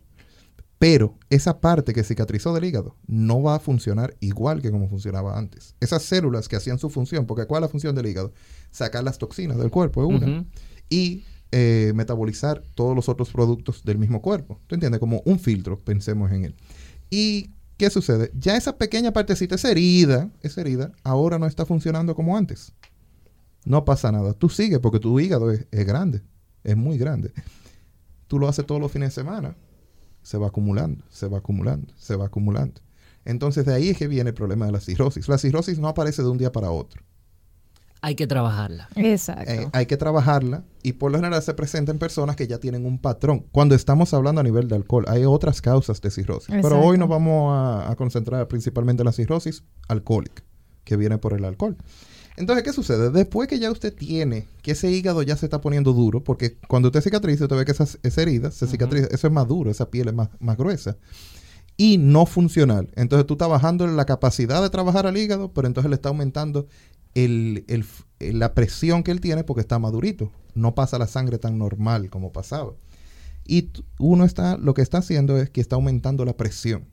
[0.79, 5.39] Pero esa parte que cicatrizó del hígado no va a funcionar igual que como funcionaba
[5.39, 5.75] antes.
[5.81, 8.33] Esas células que hacían su función, porque ¿cuál es la función del hígado?
[8.71, 10.47] Sacar las toxinas del cuerpo, es una.
[10.89, 14.61] Y eh, metabolizar todos los otros productos del mismo cuerpo.
[14.67, 14.99] ¿Tú entiendes?
[14.99, 16.55] Como un filtro, pensemos en él.
[17.09, 18.33] ¿Y qué sucede?
[18.35, 22.73] Ya esa pequeña partecita, esa herida, esa herida, ahora no está funcionando como antes.
[23.65, 24.33] No pasa nada.
[24.33, 26.23] Tú sigues porque tu hígado es, grande,
[26.65, 27.33] es muy grande.
[28.27, 29.57] Tú lo haces todos los fines de semana.
[30.23, 32.81] Se va acumulando, se va acumulando, se va acumulando.
[33.25, 35.29] Entonces de ahí es que viene el problema de la cirrosis.
[35.29, 37.06] La cirrosis no aparece de un día para otro
[38.07, 38.89] hay que trabajarla.
[38.95, 39.51] Exacto.
[39.51, 42.87] Eh, hay que trabajarla y por lo general se presenta en personas que ya tienen
[42.87, 43.47] un patrón.
[43.51, 46.55] Cuando estamos hablando a nivel de alcohol, hay otras causas de cirrosis.
[46.63, 50.45] Pero hoy nos vamos a, concentrar principalmente en la cirrosis alcohólica,
[50.85, 51.77] que viene por el alcohol.
[52.37, 53.11] Entonces, ¿qué sucede?
[53.11, 56.91] Después que ya usted tiene que ese hígado ya se está poniendo duro, porque cuando
[56.91, 60.07] usted cicatriza, usted ve que esa, herida se cicatriza, eso es más duro, esa piel
[60.07, 60.97] es más, más gruesa
[61.77, 62.91] y no funcional.
[62.97, 66.67] Entonces tú estás bajando la capacidad de trabajar al hígado, pero entonces le está aumentando
[67.15, 70.31] la presión que él tiene porque está madurito.
[70.55, 72.73] No pasa la sangre tan normal como pasaba.
[73.47, 76.89] Y uno está, lo que está haciendo es que está aumentando la presión.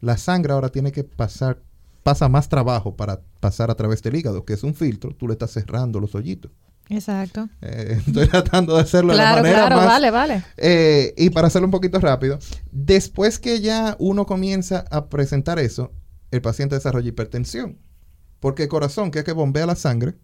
[0.00, 1.62] La sangre ahora tiene que pasar,
[2.02, 5.34] pasa más trabajo para pasar a través del hígado, que es un filtro, tú le
[5.34, 6.50] estás cerrando los hoyitos.
[6.88, 7.48] Exacto.
[7.60, 10.44] Eh, estoy tratando de hacerlo de la manera claro, vale, vale.
[10.56, 12.38] Eh, y para hacerlo un poquito rápido,
[12.72, 15.92] después que ya uno comienza a presentar eso,
[16.30, 17.78] el paciente desarrolla hipertensión.
[18.40, 20.14] Porque el corazón, que es que bombea la sangre,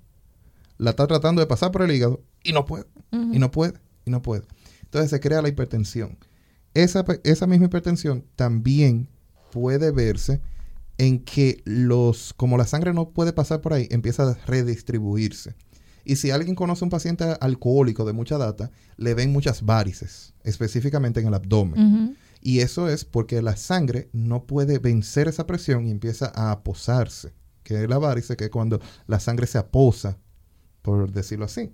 [0.79, 3.75] la está tratando de pasar por el hígado y no puede, y no puede,
[4.05, 4.43] y no puede.
[4.83, 6.19] Entonces se crea la hipertensión.
[6.75, 9.09] Esa, esa misma hipertensión también
[9.51, 10.41] puede verse
[10.99, 15.55] en que los, como la sangre no puede pasar por ahí, empieza a redistribuirse.
[16.05, 20.35] Y si alguien conoce a un paciente alcohólico de mucha data, le ven muchas varices,
[20.43, 22.17] específicamente en el abdomen.
[22.41, 27.33] Y eso es porque la sangre no puede vencer esa presión y empieza a aposarse,
[27.63, 30.19] que es la varice, que es cuando la sangre se aposa,
[30.83, 31.73] por decirlo así.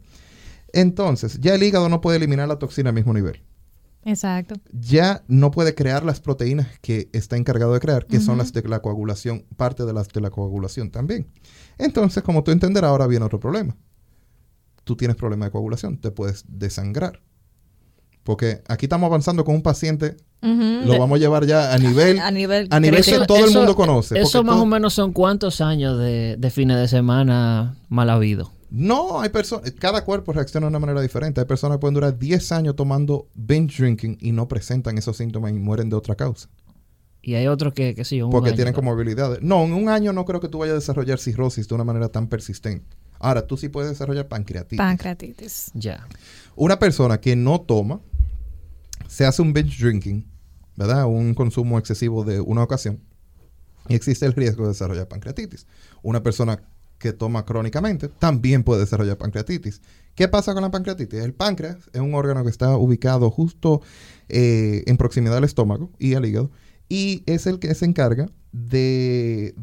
[0.72, 3.42] Entonces, ya el hígado no puede eliminar la toxina al mismo nivel.
[4.04, 4.54] Exacto.
[4.72, 8.62] Ya no puede crear las proteínas que está encargado de crear, que son las de
[8.62, 11.26] la coagulación, parte de las de la coagulación también.
[11.76, 13.76] Entonces, como tú entenderás, ahora viene otro problema.
[14.90, 17.20] Tú tienes problema de coagulación, te puedes desangrar.
[18.24, 22.32] Porque aquí estamos avanzando con un paciente, lo vamos a llevar ya a nivel, a
[22.32, 24.18] nivel, a nivel que todo el mundo conoce.
[24.18, 28.50] Eso más o menos son cuántos años de, de fines de semana mal habido.
[28.68, 31.40] No, hay personas, cada cuerpo reacciona de una manera diferente.
[31.40, 35.52] Hay personas que pueden durar 10 años tomando binge drinking y no presentan esos síntomas
[35.52, 36.48] y mueren de otra causa.
[37.22, 39.40] Y hay otros que, que sí, un Porque tienen comorbilidades.
[39.40, 42.08] No, en un año no creo que tú vayas a desarrollar cirrosis de una manera
[42.08, 42.96] tan persistente.
[43.20, 44.78] Ahora, tú sí puedes desarrollar pancreatitis.
[44.78, 45.70] Pancreatitis.
[45.74, 46.08] Ya.
[46.56, 48.00] Una persona que no toma,
[49.08, 50.26] se hace un binge drinking,
[50.76, 51.06] ¿verdad?
[51.06, 53.00] Un consumo excesivo de una ocasión.
[53.88, 55.66] Y existe el riesgo de desarrollar pancreatitis.
[56.02, 56.62] Una persona
[56.98, 59.80] que toma crónicamente también puede desarrollar pancreatitis.
[60.14, 61.20] ¿Qué pasa con la pancreatitis?
[61.20, 63.80] El páncreas es un órgano que está ubicado justo
[64.28, 66.50] eh, en proximidad al estómago y al hígado
[66.90, 69.54] y es el que se encarga de,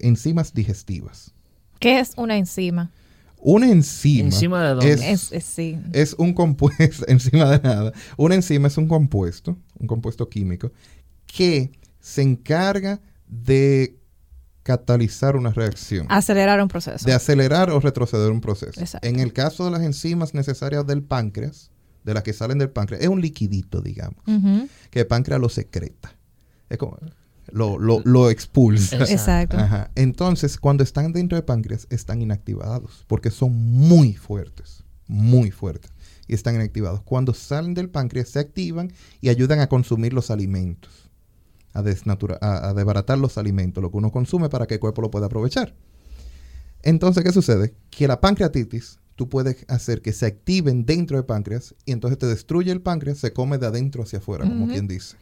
[0.00, 1.33] enzimas digestivas.
[1.84, 2.90] ¿Qué es una enzima?
[3.36, 4.24] Una enzima.
[4.24, 5.12] ¿Encima de dónde?
[5.12, 5.58] Es,
[5.92, 7.92] es, un compuesto, encima de nada.
[8.16, 10.72] Una enzima es un compuesto, un compuesto químico,
[11.26, 13.98] que se encarga de
[14.62, 16.06] catalizar una reacción.
[16.08, 17.04] Acelerar un proceso.
[17.04, 18.80] De acelerar o retroceder un proceso.
[19.02, 21.70] En el caso de las enzimas necesarias del páncreas,
[22.02, 24.24] de las que salen del páncreas, es un liquidito, digamos,
[24.90, 26.16] que el páncreas lo secreta.
[26.70, 26.96] Es como
[27.52, 28.96] lo, lo, expulsa.
[28.96, 29.56] Exacto.
[29.94, 35.92] Entonces, cuando están dentro del páncreas, están inactivados, porque son muy fuertes, muy fuertes,
[36.26, 37.02] y están inactivados.
[37.02, 41.04] Cuando salen del páncreas, se activan y ayudan a consumir los alimentos
[41.74, 45.10] a, desnatura a, desbaratar los alimentos, lo que uno consume para que el cuerpo lo
[45.10, 45.74] pueda aprovechar.
[46.82, 47.74] Entonces, ¿qué sucede?
[47.90, 52.26] Que la pancreatitis, tú puedes hacer que se activen dentro del páncreas y entonces te
[52.26, 55.16] destruye el páncreas, se come de adentro hacia afuera, como quien dice.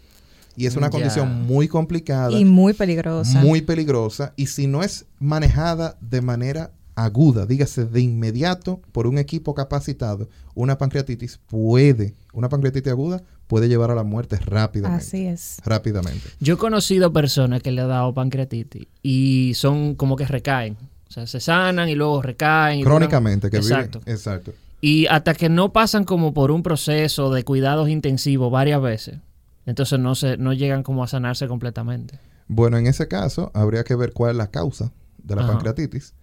[0.57, 2.33] Y es una condición muy complicada.
[2.33, 3.41] Y muy peligrosa.
[3.41, 4.33] Muy peligrosa.
[4.37, 10.29] Y si no es manejada de manera aguda, dígase de inmediato por un equipo capacitado,
[10.55, 15.05] una pancreatitis puede, una pancreatitis aguda puede llevar a la muerte rápidamente.
[15.05, 15.59] Así es.
[15.65, 16.29] Rápidamente.
[16.41, 20.77] Yo he conocido personas que le han dado pancreatitis y son como que recaen.
[21.09, 22.83] O sea, se sanan y luego recaen.
[22.83, 24.01] Crónicamente, que Exacto.
[24.07, 24.53] Exacto.
[24.81, 29.19] Y hasta que no pasan como por un proceso de cuidados intensivos varias veces,
[29.67, 32.19] entonces no, se, no llegan como a sanarse completamente.
[32.49, 36.15] Bueno, en ese caso habría que ver cuál es la causa de la pancreatitis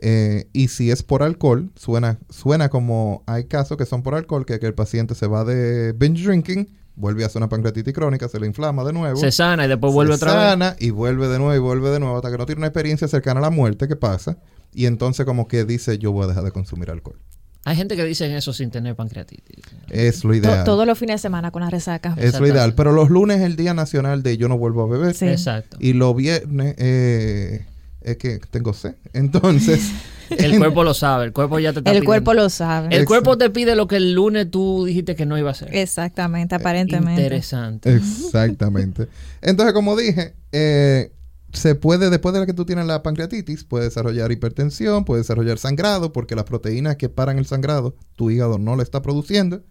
[0.00, 4.46] eh, y si es por alcohol, suena, suena como hay casos que son por alcohol,
[4.46, 8.28] que, que el paciente se va de binge drinking, vuelve a hacer una pancreatitis crónica,
[8.28, 9.16] se le inflama de nuevo.
[9.16, 10.42] Se sana y después vuelve otra vez.
[10.42, 12.68] Se sana y vuelve de nuevo y vuelve de nuevo hasta que no tiene una
[12.68, 14.38] experiencia cercana a la muerte, ¿qué pasa?
[14.72, 17.18] Y entonces como que dice, yo voy a dejar de consumir alcohol.
[17.64, 19.64] Hay gente que dice eso sin tener pancreatitis.
[19.90, 20.64] Es lo ideal.
[20.64, 22.14] todos los fines de semana con la resaca.
[22.16, 22.74] Es lo ideal.
[22.74, 25.14] Pero los lunes es el Día Nacional de Yo no vuelvo a beber.
[25.14, 25.26] Sí.
[25.26, 25.76] Exacto.
[25.80, 26.74] Y los viernes...
[26.78, 27.66] Eh,
[28.02, 28.94] es que tengo sed.
[29.12, 29.90] Entonces.
[30.30, 32.94] el cuerpo lo sabe, el cuerpo ya te está El cuerpo lo sabe.
[32.94, 35.74] El cuerpo te pide lo que el lunes tú dijiste que no iba a hacer.
[35.74, 37.22] Exactamente, aparentemente.
[37.22, 37.94] Interesante.
[37.94, 39.08] Exactamente.
[39.42, 41.10] Entonces, como dije, eh,
[41.52, 46.12] se puede, después de que tú tienes la pancreatitis, puede desarrollar hipertensión, puede desarrollar sangrado,
[46.12, 49.62] porque las proteínas que paran el sangrado, tu hígado no lo está produciendo.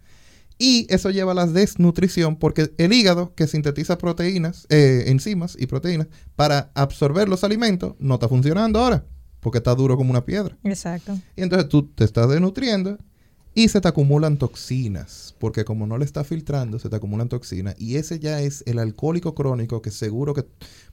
[0.58, 5.66] Y eso lleva a la desnutrición porque el hígado que sintetiza proteínas, eh, enzimas y
[5.66, 9.04] proteínas para absorber los alimentos no está funcionando ahora
[9.40, 10.56] porque está duro como una piedra.
[10.64, 11.18] Exacto.
[11.36, 12.98] Y entonces tú te estás desnutriendo
[13.58, 17.74] y se te acumulan toxinas porque como no le está filtrando se te acumulan toxinas
[17.76, 20.44] y ese ya es el alcohólico crónico que seguro que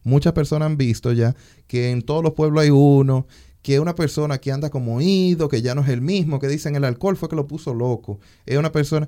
[0.02, 1.36] muchas personas han visto ya
[1.68, 3.28] que en todos los pueblos hay uno
[3.62, 6.48] que es una persona que anda como ido, que ya no es el mismo, que
[6.48, 8.20] dicen el alcohol fue que lo puso loco.
[8.46, 9.08] Es una persona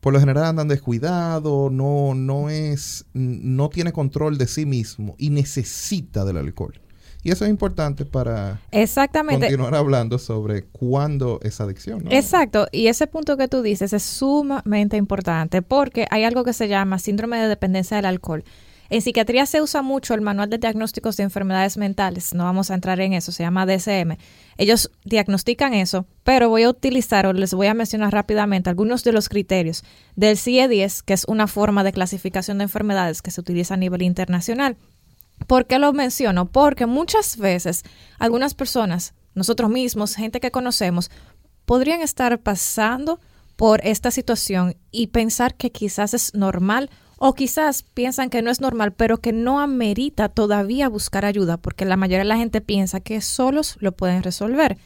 [0.00, 5.30] por lo general andan descuidado, no, no es, no tiene control de sí mismo y
[5.30, 6.80] necesita del alcohol.
[7.26, 9.46] Y eso es importante para Exactamente.
[9.46, 12.04] continuar hablando sobre cuándo es adicción.
[12.10, 12.68] Exacto.
[12.70, 17.00] Y ese punto que tú dices es sumamente importante porque hay algo que se llama
[17.00, 18.44] síndrome de dependencia del alcohol.
[18.90, 22.74] En psiquiatría se usa mucho el manual de diagnósticos de enfermedades mentales, no vamos a
[22.74, 24.16] entrar en eso, se llama DSM.
[24.58, 29.10] Ellos diagnostican eso, pero voy a utilizar o les voy a mencionar rápidamente algunos de
[29.10, 29.82] los criterios
[30.14, 34.02] del CIE-10, que es una forma de clasificación de enfermedades que se utiliza a nivel
[34.02, 34.76] internacional.
[35.46, 36.46] ¿Por qué lo menciono?
[36.50, 37.84] Porque muchas veces
[38.18, 41.10] algunas personas, nosotros mismos, gente que conocemos,
[41.64, 43.20] podrían estar pasando
[43.56, 48.60] por esta situación y pensar que quizás es normal O quizás piensan que no es
[48.60, 53.00] normal, pero que no amerita todavía buscar ayuda, porque la mayoría de la gente piensa
[53.00, 54.76] que solos lo pueden resolver.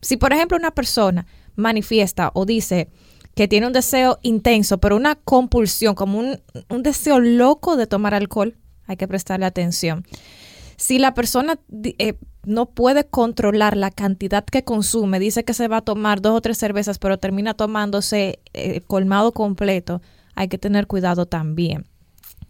[0.00, 1.26] Si, por ejemplo, una persona
[1.56, 2.88] manifiesta o dice
[3.34, 6.40] que tiene un deseo intenso, pero una compulsión, como un,
[6.70, 10.04] un deseo loco de tomar alcohol, hay que prestarle atención.
[10.76, 12.14] Si la persona eh,
[12.44, 16.40] no puede controlar la cantidad que consume, dice que se va a tomar dos o
[16.40, 20.02] tres cervezas, pero termina tomándose eh, colmado completo,
[20.34, 21.86] hay que tener cuidado también.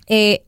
[0.07, 0.45] Eh,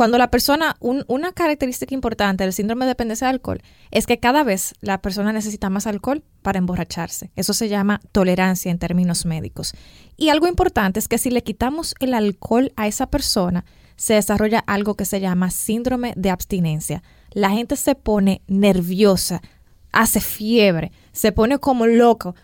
[0.00, 4.44] cuando la persona, una característica importante del síndrome de dependencia de alcohol es que cada
[4.44, 7.32] vez la persona necesita más alcohol para emborracharse.
[7.36, 9.74] Eso se llama tolerancia en términos médicos.
[10.16, 13.66] Y algo importante es que si le quitamos el alcohol a esa persona,
[14.00, 17.02] se desarrolla algo que se llama síndrome de abstinencia.
[17.32, 19.42] La gente se pone nerviosa,
[19.92, 22.34] hace fiebre, se pone como loco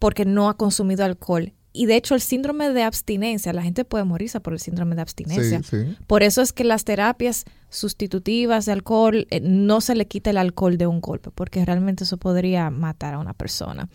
[0.00, 1.52] porque no ha consumido alcohol.
[1.72, 5.02] Y de hecho el síndrome de abstinencia, la gente puede morirse por el síndrome de
[5.02, 5.60] abstinencia.
[6.08, 10.36] Por eso es que las terapias sustitutivas de alcohol eh, no se le quita el
[10.36, 13.88] alcohol de un golpe, porque realmente eso podría matar a una persona.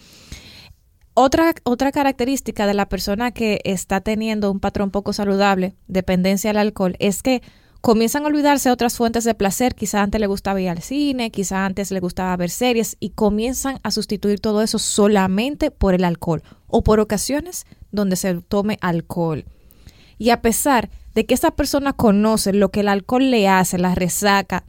[1.16, 6.58] Otra, otra característica de la persona que está teniendo un patrón poco saludable, dependencia al
[6.58, 7.44] alcohol, es que
[7.82, 9.76] comienzan a olvidarse otras fuentes de placer.
[9.76, 13.80] Quizá antes le gustaba ir al cine, quizá antes le gustaba ver series y comienzan
[13.84, 19.46] a sustituir todo eso solamente por el alcohol o por ocasiones donde se tome alcohol.
[20.18, 23.94] Y a pesar de que esa persona conoce lo que el alcohol le hace, la
[23.94, 24.64] resaca,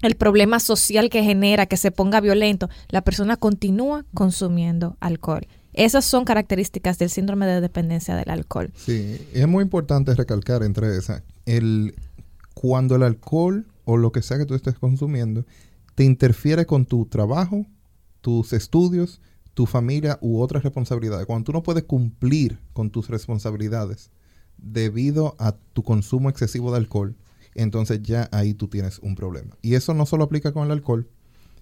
[0.00, 5.46] el problema social que genera, que se ponga violento, la persona continúa consumiendo alcohol.
[5.72, 8.70] Esas son características del síndrome de dependencia del alcohol.
[8.76, 11.94] Sí, es muy importante recalcar entre esas, el,
[12.54, 15.44] cuando el alcohol o lo que sea que tú estés consumiendo
[15.94, 17.66] te interfiere con tu trabajo,
[18.20, 19.20] tus estudios,
[19.54, 21.26] tu familia u otras responsabilidades.
[21.26, 24.10] Cuando tú no puedes cumplir con tus responsabilidades
[24.56, 27.16] debido a tu consumo excesivo de alcohol,
[27.54, 29.56] entonces ya ahí tú tienes un problema.
[29.60, 31.08] Y eso no solo aplica con el alcohol,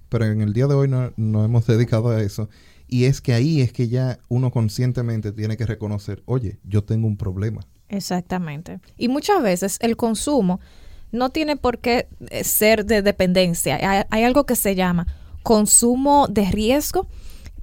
[0.08, 2.48] pero en el día de hoy no, hemos dedicado a eso.
[2.91, 7.07] Y es que ahí es que ya uno conscientemente tiene que reconocer, oye, yo tengo
[7.07, 7.61] un problema.
[7.88, 8.80] Exactamente.
[8.99, 10.61] Y muchas veces el consumo
[11.12, 14.07] no tiene por qué eh, ser de dependencia.
[14.11, 15.07] Hay, algo que se llama
[15.45, 17.07] consumo de riesgo,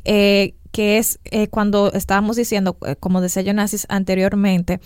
[0.06, 4.80] eh, que es eh, cuando estábamos diciendo, como decía Jonasis anteriormente,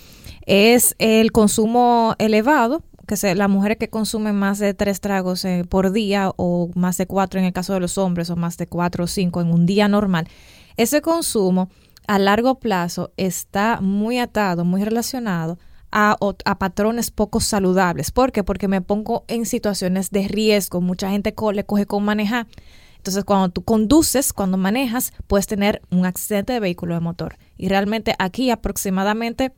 [0.48, 5.66] es el consumo elevado que se, las mujeres que consumen más de tres tragos eh,
[5.68, 8.68] por día o más de cuatro en el caso de los hombres o más de
[8.68, 10.30] cuatro o cinco en un día normal,
[10.78, 11.68] ese consumo
[12.08, 15.60] a largo plazo está muy atado, muy relacionado
[15.92, 18.12] a, a, patrones poco saludables.
[18.12, 18.46] ¿Por qué?
[18.46, 20.80] Porque me pongo en situaciones de riesgo.
[20.80, 22.48] Mucha gente le coge con manejar.
[22.96, 27.38] Entonces, cuando tú conduces, cuando manejas, puedes tener un accidente de vehículo de motor.
[27.58, 29.52] Y realmente aquí aproximadamente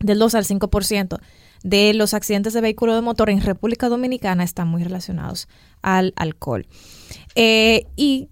[0.00, 1.20] del 2 al 5%
[1.62, 5.48] de los accidentes de vehículo de motor en República Dominicana están muy relacionados
[5.82, 6.66] al alcohol.
[7.34, 8.28] Eh, y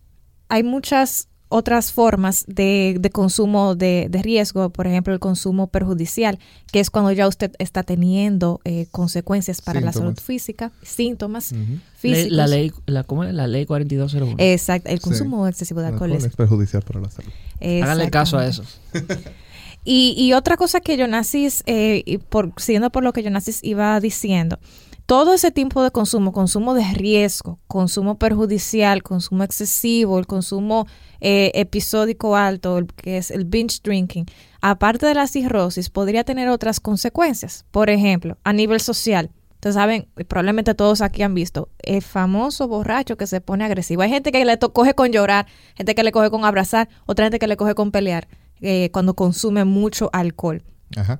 [0.49, 6.41] hay muchas otras formas de, consumo de, riesgo, por ejemplo, el consumo perjudicial,
[6.73, 11.55] que es cuando ya usted está teniendo eh, consecuencias para la salud física, síntomas
[11.97, 12.33] físicos.
[12.33, 13.33] La ley, la, ¿cómo es?
[13.33, 14.37] La ley 4201.
[14.39, 17.31] Exacto, el consumo excesivo de alcohol, es, perjudicial para la salud.
[17.61, 18.65] Háganle caso a eso.
[19.85, 24.59] Y, otra cosa que Jonasis, eh, por, siguiendo por lo que Jonasis iba diciendo,
[25.07, 30.87] todo ese tipo de consumo, consumo de riesgo, consumo perjudicial, consumo excesivo, el consumo
[31.21, 34.25] eh, episódico alto, el, que es el binge drinking,
[34.63, 37.67] aparte de la cirrosis, podría tener otras consecuencias.
[37.71, 39.31] Por ejemplo, a nivel social.
[39.57, 44.03] Ustedes saben, probablemente todos aquí han visto el famoso borracho que se pone agresivo.
[44.03, 47.39] Hay gente que le coge con llorar, gente que le coge con abrazar, otra gente
[47.39, 48.29] que le coge con pelear.
[48.67, 50.63] Eh, cuando consume mucho alcohol.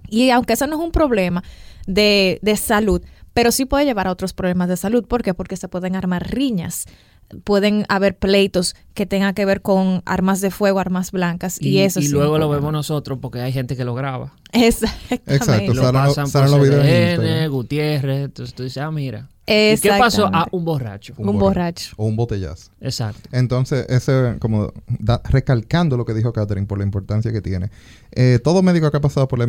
[0.09, 1.45] Y aunque eso no es un problema
[1.87, 3.03] de, de salud,
[3.35, 5.05] pero sí puede llevar a otros problemas de salud.
[5.05, 5.35] ¿Por qué?
[5.35, 6.87] Porque se pueden armar riñas
[7.45, 12.01] pueden haber pleitos que tengan que ver con armas de fuego, armas blancas y, eso.
[12.01, 14.33] Y luego lo vemos nosotros porque hay gente que lo graba.
[14.53, 15.35] Exactamente.
[15.35, 15.75] Exacto.
[15.75, 18.25] Lo pasan por CDN, Gutiérrez.
[18.27, 19.29] Entonces tú dices, ah, mira.
[19.47, 20.27] ¿Y qué pasó?
[20.33, 21.13] a un borracho.
[21.19, 21.93] Un, borracho.
[21.97, 22.71] O un botellazo.
[22.81, 23.29] Exacto.
[23.33, 24.73] Entonces, ese, como
[25.25, 27.71] recalcando lo que dijo Catherine por la importancia que tiene,
[28.13, 29.49] eh, todo médico que ha pasado por las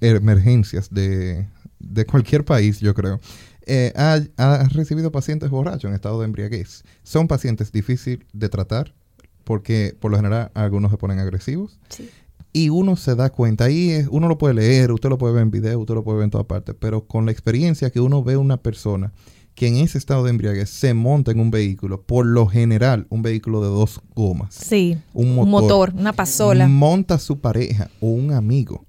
[0.00, 1.46] emergencias de,
[1.78, 3.20] de cualquier país, yo creo,
[3.66, 6.82] eh, ha, recibido pacientes borrachos en estado de embriaguez.
[7.02, 8.94] Son pacientes difíciles de tratar
[9.44, 11.78] porque por lo general algunos se ponen agresivos.
[12.52, 15.50] Y uno se da cuenta, ahí uno lo puede leer, usted lo puede ver en
[15.50, 18.36] video, usted lo puede ver en todas partes, pero con la experiencia que uno ve
[18.36, 19.12] una persona
[19.54, 23.22] que en ese estado de embriaguez se monta en un vehículo, por lo general un
[23.22, 24.54] vehículo de dos gomas.
[24.54, 24.96] Sí.
[25.12, 26.68] Un motor, una pasola.
[26.68, 28.84] Monta su pareja o un amigo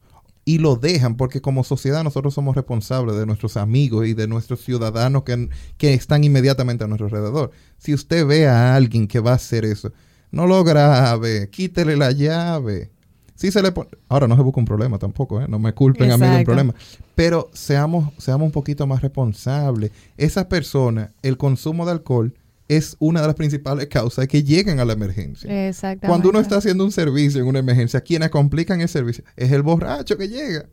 [0.45, 4.61] y lo dejan porque como sociedad nosotros somos responsables de nuestros amigos y de nuestros
[4.63, 7.51] ciudadanos que, que están inmediatamente a nuestro alrededor.
[7.77, 9.91] Si usted ve a alguien que va a hacer eso,
[10.31, 12.91] no lo grabe, quítele la llave.
[13.33, 13.73] Si se le
[14.07, 15.47] Ahora no se busca un problema tampoco, ¿eh?
[15.49, 16.75] no me culpen a mí de un problema.
[17.15, 19.91] Pero seamos, seamos un poquito más responsables.
[20.15, 22.33] Esa persona, el consumo de alcohol
[22.67, 25.67] es una de las principales causas de que lleguen a la emergencia.
[25.67, 26.07] Exactamente.
[26.07, 29.61] Cuando uno está haciendo un servicio en una emergencia, quienes complican el servicio es el
[29.61, 30.67] borracho que llega.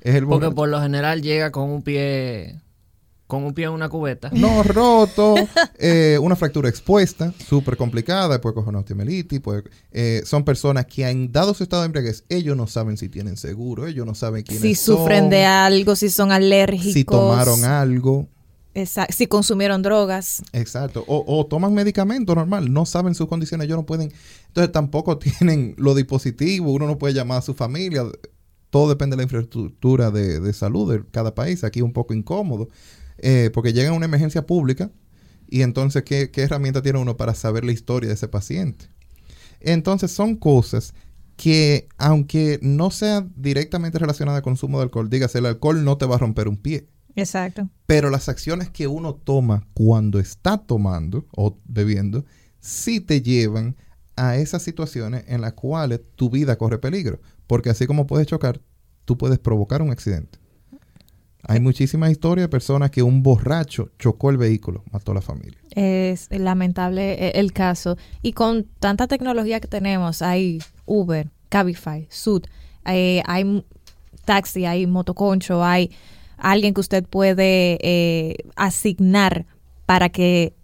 [0.00, 2.60] Es el Porque por lo general llega con un pie
[3.28, 4.30] con un pie en una cubeta.
[4.38, 5.34] No roto,
[5.78, 11.04] eh, una fractura expuesta, súper complicada, después coger una osteomelitis, pues, eh, son personas que
[11.04, 14.44] han dado su estado de embriaguez, ellos no saben si tienen seguro, ellos no saben
[14.44, 14.96] quiénes si son.
[14.96, 16.94] Si sufren de algo, si son alérgicos.
[16.94, 18.28] Si tomaron algo.
[18.86, 20.42] Si consumieron drogas.
[20.52, 21.04] Exacto.
[21.06, 24.12] O, toman medicamento normal, no saben sus condiciones, ellos no pueden.
[24.48, 28.04] Entonces tampoco tienen los dispositivos, uno no puede llamar a su familia.
[28.70, 31.64] Todo depende de la infraestructura de, salud de cada país.
[31.64, 32.68] Aquí un poco incómodo,
[33.18, 34.90] eh, porque llega una emergencia pública
[35.48, 38.86] y entonces, ¿qué, ¿qué herramienta tiene uno para saber la historia de ese paciente?
[39.60, 40.92] Entonces, son cosas
[41.36, 46.04] que, aunque no sea directamente relacionada al consumo de alcohol, dígase, el alcohol no te
[46.04, 47.68] va a romper un pie Exacto.
[47.86, 52.24] Pero las acciones que uno toma cuando está tomando o bebiendo,
[52.60, 53.76] sí te llevan
[54.16, 57.20] a esas situaciones en las cuales tu vida corre peligro.
[57.46, 58.60] Porque así como puedes chocar,
[59.04, 60.38] tú puedes provocar un accidente.
[61.44, 65.58] Hay muchísimas historias de personas que un borracho chocó el vehículo, mató a la familia.
[65.70, 67.96] Es lamentable eh, el caso.
[68.22, 72.44] Y con tanta tecnología que tenemos, hay Uber, Cabify, Sud,
[72.84, 73.64] eh, hay
[74.24, 75.90] taxi, hay motoconcho, hay
[76.38, 79.46] alguien que usted puede eh, asignar
[79.86, 80.54] para que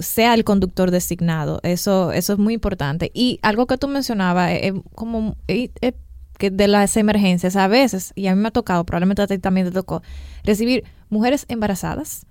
[0.00, 1.60] sea el conductor designado.
[1.62, 3.10] Eso, eso es muy importante.
[3.14, 8.34] Y algo que tú mencionabas, es como que de las emergencias, a veces, y a
[8.34, 10.02] mí me ha tocado, probablemente a ti también te tocó,
[10.44, 12.26] recibir mujeres embarazadas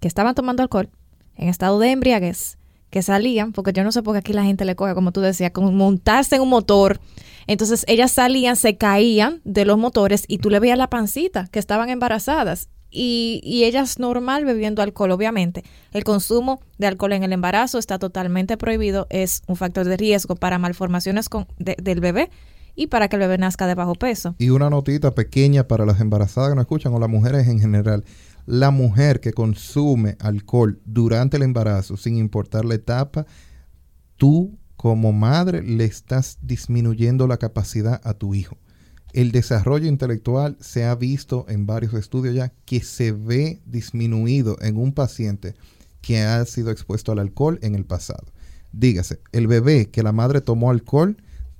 [0.00, 0.90] que estaban tomando alcohol
[1.36, 2.58] en estado de embriaguez,
[2.90, 5.20] que salían, porque yo no sé por qué aquí la gente le coge, como tú
[5.20, 7.00] decías, como montarse en un motor
[7.48, 11.58] entonces ellas salían, se caían de los motores y tú le veías la pancita, que
[11.58, 12.68] estaban embarazadas.
[12.90, 15.62] Y, y, ellas normal bebiendo alcohol, obviamente.
[15.92, 20.36] El consumo de alcohol en el embarazo está totalmente prohibido, es un factor de riesgo
[20.36, 22.30] para malformaciones con, del bebé
[22.74, 24.36] y para que el bebé nazca de bajo peso.
[24.38, 28.04] Y una notita pequeña para las embarazadas que no escuchan o las mujeres en general.
[28.48, 33.26] La mujer que consume alcohol durante el embarazo, sin importar la etapa,
[34.16, 38.56] tú como madre le estás disminuyendo la capacidad a tu hijo.
[39.12, 44.78] El desarrollo intelectual se ha visto en varios estudios ya que se ve disminuido en
[44.78, 45.54] un paciente
[46.00, 48.32] que ha sido expuesto al alcohol en el pasado.
[48.72, 51.18] Dígase, el bebé que la madre tomó alcohol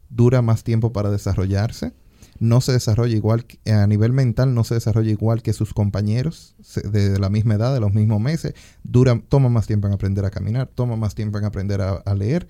[0.09, 1.93] dura más tiempo para desarrollarse,
[2.39, 6.55] no se desarrolla igual, a nivel mental no se desarrolla igual que sus compañeros
[6.91, 10.31] de, la misma edad, de los mismos meses, dura, toma más tiempo en aprender a
[10.31, 12.49] caminar, toma más tiempo en aprender a leer,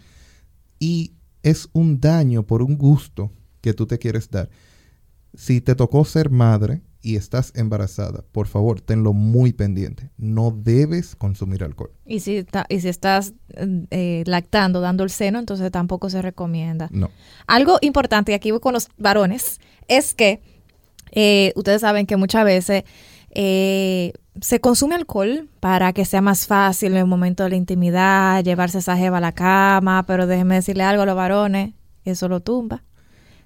[0.79, 4.51] y es un daño por un gusto que tú te quieres dar.
[5.35, 10.11] Si te tocó ser madre y estás embarazada, por favor, tenlo muy pendiente.
[10.17, 11.93] No debes consumir alcohol.
[12.05, 13.35] Y si, y si estás
[13.91, 16.89] eh, lactando, dando el seno, entonces tampoco se recomienda.
[16.91, 17.11] No.
[17.47, 20.41] Algo importante, y aquí voy con los varones, es que
[21.13, 22.85] eh, ustedes saben que muchas veces
[23.31, 28.45] eh, se consume alcohol para que sea más fácil en el momento de la intimidad,
[28.45, 31.75] llevarse esa jeva a la cama, pero déjenme decirle algo a los varones,
[32.05, 32.85] eso lo tumba.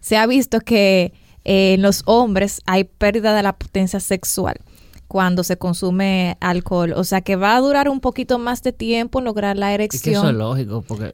[0.00, 1.12] Se ha visto que
[1.44, 4.56] eh, en los hombres hay pérdida de la potencia sexual
[5.08, 6.94] cuando se consume alcohol.
[6.96, 10.14] O sea que va a durar un poquito más de tiempo en lograr la erección.
[10.14, 11.12] Es eso es lógico, porque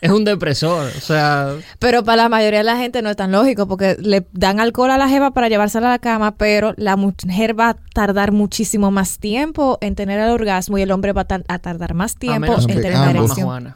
[0.00, 1.54] es un depresor, o sea...
[1.78, 4.90] Pero para la mayoría de la gente no es tan lógico, porque le dan alcohol
[4.90, 8.90] a la jeva para llevársela a la cama, pero la mujer va a tardar muchísimo
[8.90, 12.66] más tiempo en tener el orgasmo y el hombre va a, tardar más tiempo en
[12.66, 13.74] tener la erección.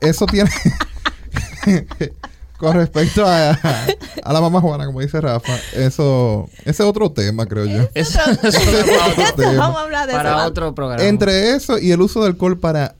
[0.00, 0.50] Eso tiene...
[2.58, 7.44] Con respecto a, a, la mamá Juana, como dice Rafa, eso ese es otro tema,
[7.46, 7.88] creo yo.
[7.94, 9.58] Es, otro tema.
[9.58, 11.04] Vamos a hablar de para otro programa.
[11.04, 12.94] Entre eso y el uso de alcohol para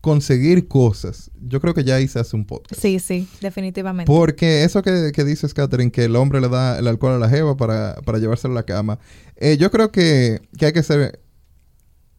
[0.00, 2.80] conseguir cosas, yo creo que ya hice hace un podcast.
[2.80, 4.10] Sí, sí, definitivamente.
[4.10, 7.28] Porque eso que, que dices, Catherine, que el hombre le da el alcohol a la
[7.28, 8.98] jeva para, para llevárselo a la cama,
[9.36, 11.20] eh, yo creo que, que hay que ser,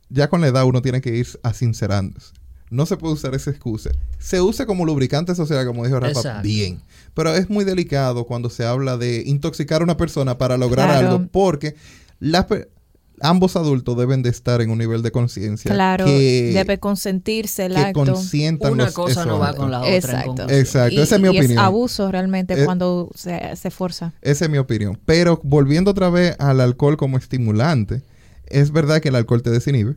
[0.10, 2.34] ya con la edad uno tiene que ir a sincerándose.
[2.70, 3.90] No se puede usar esa excusa.
[4.20, 6.82] Se usa como lubricante social, como dijo Rafa, bien.
[7.16, 11.28] Pero es muy delicado cuando se habla de intoxicar a una persona para lograr algo,
[11.32, 11.76] porque
[12.20, 12.46] la,
[13.22, 15.72] ambos adultos deben de estar en un nivel de conciencia.
[15.72, 19.96] Claro, debe consentirse el que consientan Una cosa no va con la otra.
[19.96, 20.50] Exacto.
[20.50, 21.52] Exacto, esa es mi opinión.
[21.52, 24.14] Es abuso realmente cuando se, se forza.
[24.22, 25.00] Esa es mi opinión.
[25.06, 28.04] Pero volviendo otra vez al alcohol como estimulante,
[28.46, 29.96] es verdad que el alcohol te desinhibe.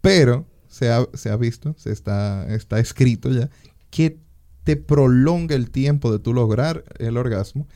[0.00, 3.50] Pero se ha, se ha visto, se está, está escrito ya,
[3.90, 4.18] que
[4.64, 7.66] te prolonga el tiempo de tu lograr el orgasmo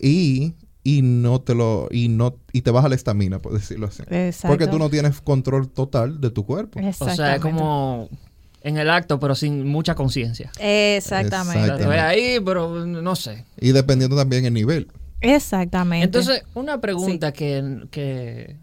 [0.00, 4.02] y y no te lo y no y te baja la estamina, por decirlo así.
[4.46, 6.80] Porque tú no tienes control total de tu cuerpo.
[6.80, 8.08] O sea, es como
[8.62, 10.50] en el acto, pero sin mucha conciencia.
[10.58, 11.74] Exactamente.
[11.74, 13.44] Estoy ahí, pero no sé.
[13.60, 14.88] Y dependiendo también el nivel.
[15.20, 16.04] Exactamente.
[16.04, 18.56] Entonces, una pregunta que, que,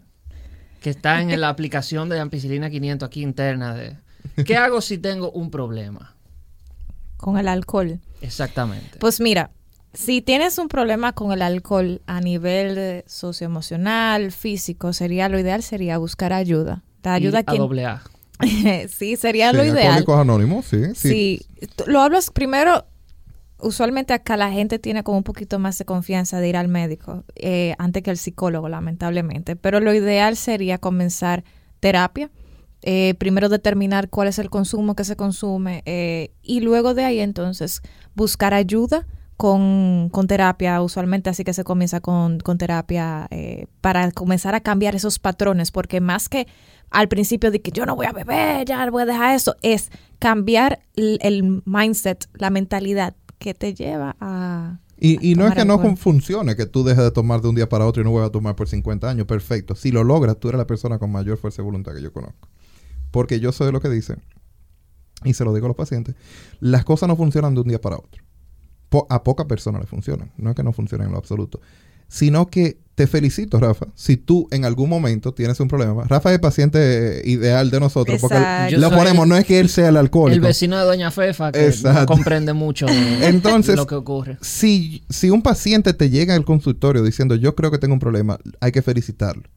[0.80, 3.96] que, está en la aplicación de ampicilina 500 aquí interna de
[4.44, 6.14] ¿qué hago si tengo un problema?
[7.16, 8.00] Con el alcohol.
[8.20, 8.98] Exactamente.
[8.98, 9.50] Pues mira,
[9.96, 15.96] si tienes un problema con el alcohol a nivel socioemocional, físico, sería lo ideal sería
[15.98, 16.82] buscar ayuda.
[17.02, 18.02] La ayuda a doble A.
[18.88, 20.04] sí, sería lo ideal.
[20.08, 21.08] anónimos, sí, sí.
[21.08, 21.40] Sí,
[21.86, 22.84] lo hablas primero.
[23.58, 27.24] Usualmente acá la gente tiene como un poquito más de confianza de ir al médico
[27.36, 29.56] eh, antes que el psicólogo, lamentablemente.
[29.56, 31.42] Pero lo ideal sería comenzar
[31.80, 32.30] terapia.
[32.82, 37.20] Eh, primero determinar cuál es el consumo que se consume eh, y luego de ahí
[37.20, 37.80] entonces
[38.14, 39.06] buscar ayuda
[39.36, 44.60] con, con, terapia, usualmente así que se comienza con, con terapia eh, para comenzar a
[44.60, 46.46] cambiar esos patrones, porque más que
[46.90, 49.90] al principio de que yo no voy a beber, ya voy a dejar eso, es
[50.18, 54.80] cambiar el, mindset, la mentalidad que te lleva a...
[54.98, 57.68] Y, y no es que no funcione, que tú dejes de tomar de un día
[57.68, 59.74] para otro y no voy a tomar por 50 años, perfecto.
[59.74, 62.48] Si lo logras, tú eres la persona con mayor fuerza de voluntad que yo conozco.
[63.10, 64.22] Porque yo soy lo que dicen,
[65.22, 66.14] y se lo digo a los pacientes,
[66.60, 68.25] las cosas no funcionan de un día para otro
[69.08, 70.32] a pocas personas le funcionan.
[70.36, 71.60] No es que no funcionen en lo absoluto.
[72.08, 76.04] Sino que te felicito, Rafa, si tú en algún momento tienes un problema.
[76.04, 79.90] Rafa es el paciente ideal de nosotros porque lo ponemos, no es que él sea
[79.90, 80.36] el alcohólico.
[80.36, 82.86] El vecino de Doña Fefa que no comprende mucho
[83.20, 84.38] Entonces, lo que ocurre.
[84.40, 88.38] Si, si un paciente te llega al consultorio diciendo yo creo que tengo un problema,
[88.60, 89.50] hay que felicitarlo.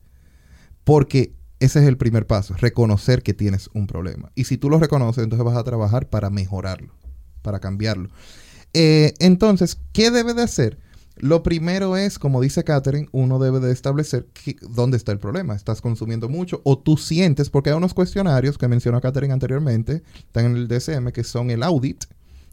[0.84, 4.32] Porque ese es el primer paso, reconocer que tienes un problema.
[4.36, 6.94] Y si tú lo reconoces, entonces vas a trabajar para mejorarlo,
[7.42, 8.10] para cambiarlo.
[8.74, 10.78] Eh, entonces, ¿qué debe de hacer?
[11.20, 14.28] Lo primero es, como dice Catherine, uno debe de establecer
[14.62, 15.54] dónde está el problema.
[15.54, 17.50] ¿Estás consumiendo mucho o tú sientes?
[17.50, 21.64] Porque hay unos cuestionarios que mencionó Catherine anteriormente, están en el DSM, que son el
[21.64, 22.06] audit,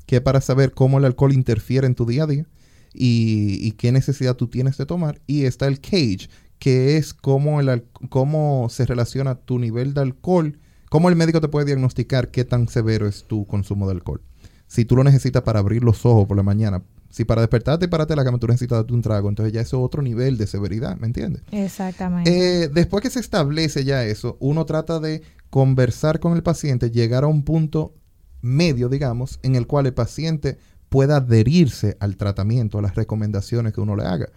[0.04, 2.46] que es para saber cómo el alcohol interfiere en tu día a día
[2.92, 5.20] y, qué necesidad tú tienes de tomar.
[5.28, 10.58] Y está el CAGE, que es cómo, el, cómo se relaciona tu nivel de alcohol,
[10.90, 14.22] cómo el médico te puede diagnosticar qué tan severo es tu consumo de alcohol
[14.66, 17.88] si tú lo necesitas para abrir los ojos por la mañana, si para despertarte y
[17.88, 20.36] pararte de la cama tú necesitas darte un trago, entonces ya eso es otro nivel
[20.36, 21.42] de severidad, ¿me entiendes?
[21.52, 22.64] Exactamente.
[22.64, 27.24] Eh, después que se establece ya eso, uno trata de conversar con el paciente, llegar
[27.24, 27.94] a un punto
[28.42, 30.58] medio, digamos, en el cual el paciente
[30.88, 34.28] pueda adherirse al tratamiento, a las recomendaciones que uno le haga.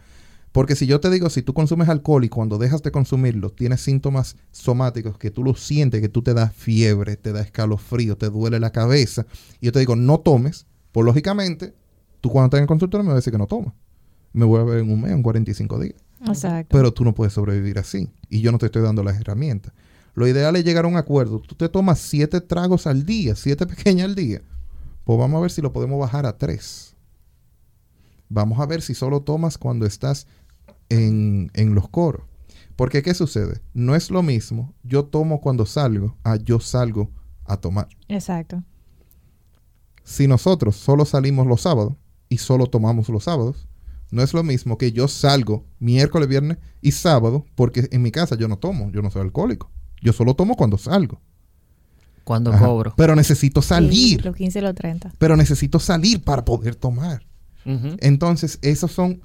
[0.52, 3.82] Porque si yo te digo, si tú consumes alcohol y cuando dejas de consumirlo tienes
[3.82, 8.30] síntomas somáticos que tú lo sientes, que tú te das fiebre, te da escalofrío, te
[8.30, 9.26] duele la cabeza,
[9.62, 11.74] y yo te digo, no tomes, pues lógicamente,
[12.22, 13.74] tú cuando estás en el consultorio me vas a decir que no tomas.
[14.34, 15.95] Me voy a ver en un mes, en 45 días.
[16.28, 16.76] Exacto.
[16.76, 18.10] Pero tú no puedes sobrevivir así.
[18.30, 19.74] Y yo no te estoy dando las herramientas.
[20.14, 21.39] Lo ideal es llegar a un acuerdo.
[21.39, 24.41] Tú te tomas siete tragos al día, siete pequeñas al día.
[25.04, 26.95] Pues vamos a ver si lo podemos bajar a tres.
[28.28, 30.28] Vamos a ver si solo tomas cuando estás
[30.90, 32.24] en, los coros.
[32.76, 33.62] Porque ¿qué sucede?
[33.74, 37.12] No es lo mismo yo tomo cuando salgo a yo salgo
[37.46, 37.88] a tomar.
[38.08, 38.64] Exacto.
[40.04, 41.94] Si nosotros solo salimos los sábados
[42.30, 43.68] y solo tomamos los sábados,
[44.12, 48.36] no es lo mismo que yo salgo miércoles, viernes y sábado, porque en mi casa
[48.36, 49.70] yo no tomo, yo no soy alcohólico.
[50.02, 51.22] Yo solo tomo cuando salgo.
[52.24, 52.94] Cuando cobro.
[52.96, 54.24] Pero necesito salir.
[54.24, 55.14] los 15 y los 30.
[55.18, 57.26] Pero necesito salir para poder tomar.
[57.66, 59.22] Entonces, esos son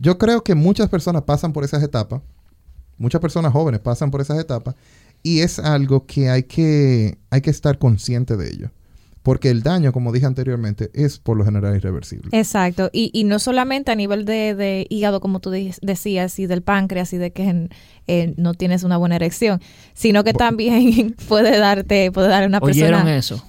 [0.00, 2.22] yo creo que muchas personas pasan por esas etapas,
[2.98, 4.74] muchas personas jóvenes pasan por esas etapas,
[5.22, 8.70] y es algo que hay que, hay que estar consciente de ello.
[9.22, 12.30] Porque el daño, como dije anteriormente, es por lo general irreversible.
[12.32, 12.88] Exacto.
[12.90, 17.18] Y, y no solamente a nivel de, hígado, como tú decías, y del páncreas y
[17.18, 17.68] de que
[18.06, 19.60] eh, no tienes una buena erección,
[19.92, 22.86] sino que también puede darte, puede dar una persona...
[22.86, 23.44] ¿Oyeron eso?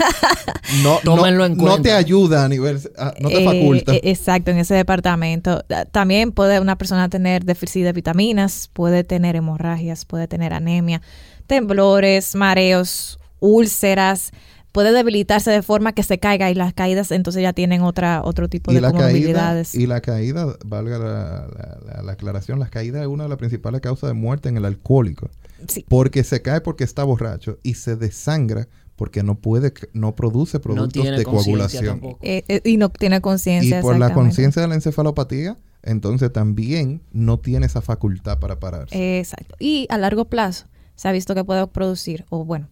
[0.84, 1.76] no, Tómenlo en cuenta.
[1.76, 2.80] No te ayuda a nivel,
[3.20, 3.94] no te eh, faculta.
[3.94, 5.64] Eh, exacto, en ese departamento.
[5.90, 11.02] También puede una persona tener déficit de vitaminas, puede tener hemorragias, puede tener anemia,
[11.48, 14.30] temblores, mareos, úlceras,
[14.72, 18.48] puede debilitarse de forma que se caiga y las caídas entonces ya tienen otra otro
[18.48, 19.74] tipo de comorbilidades.
[19.74, 24.14] y la caída, valga la, aclaración, la caída es una de las principales causas de
[24.14, 25.30] muerte en el alcohólico.
[25.88, 28.66] Porque se cae porque está borracho y se desangra
[28.96, 32.00] porque no puede, no produce productos de coagulación.
[32.22, 33.78] Eh, eh, y no tiene conciencia.
[33.78, 39.18] Y por la conciencia de la encefalopatía, entonces también no tiene esa facultad para pararse.
[39.18, 39.54] Exacto.
[39.58, 40.66] Y a largo plazo
[40.96, 42.68] se ha visto que puede producir, o bueno,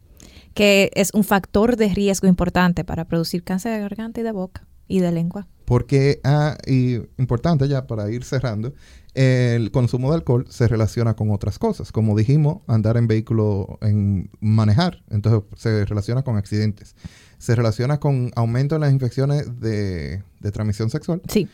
[0.58, 4.66] que es un factor de riesgo importante para producir cáncer de garganta y de boca
[4.88, 5.46] y de lengua.
[5.64, 8.74] Porque, ah, y importante ya para ir cerrando,
[9.14, 11.92] el consumo de alcohol se relaciona con otras cosas.
[11.92, 16.96] Como dijimos, andar en vehículo, en manejar, entonces se relaciona con accidentes.
[17.38, 21.22] Se relaciona con aumento en las infecciones de, transmisión sexual.
[21.28, 21.46] Sí.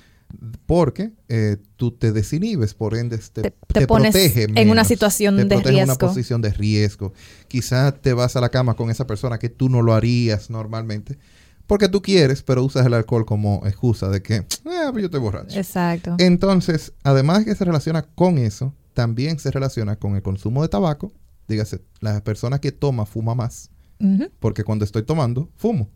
[0.66, 5.68] Porque eh, tú te desinhibes, por ende te, te, pones en una situación de riesgo.
[5.70, 7.12] en una posición de riesgo.
[7.48, 11.18] Quizás te vas a la cama con esa persona que tú no lo harías normalmente
[11.66, 15.20] porque tú quieres, pero usas el alcohol como excusa de que, eh, pues yo estoy
[15.20, 15.58] borracho.
[15.58, 16.16] Exacto.
[16.18, 20.68] Entonces, además de que se relaciona con eso, también se relaciona con el consumo de
[20.68, 21.12] tabaco.
[21.48, 23.70] Dígase, las personas que toman fuma más.
[24.38, 25.88] Porque cuando estoy tomando, fumo.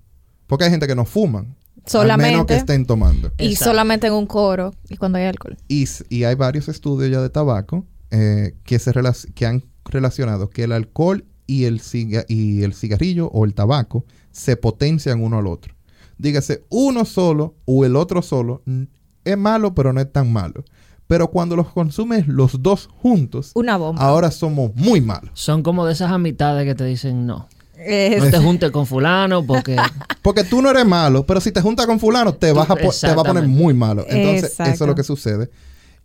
[0.47, 1.55] Porque hay gente que no fuman.
[1.87, 2.27] Solamente.
[2.27, 3.33] Al menos que estén tomando.
[3.39, 5.57] Y solamente en un coro y cuando hay alcohol.
[5.69, 8.93] Y, y hay varios estudios ya de tabaco eh, que, se
[9.35, 11.81] que han relacionado que el alcohol y el,
[12.29, 15.75] y el cigarrillo o el tabaco se potencian uno al otro.
[16.19, 18.63] Dígase, uno solo o el otro solo
[19.25, 20.65] es malo, pero no es tan malo.
[21.07, 24.03] Pero cuando los consumes los dos juntos, Una bomba.
[24.03, 25.31] ahora somos muy malos.
[25.33, 27.49] Son como de esas amistades que te dicen no.
[27.79, 29.77] No te juntes con fulano porque...
[30.23, 33.15] porque tú no eres malo, pero si te juntas con fulano te, vas a te
[33.15, 34.05] va a poner muy malo.
[34.09, 35.51] Entonces, eso es lo que sucede.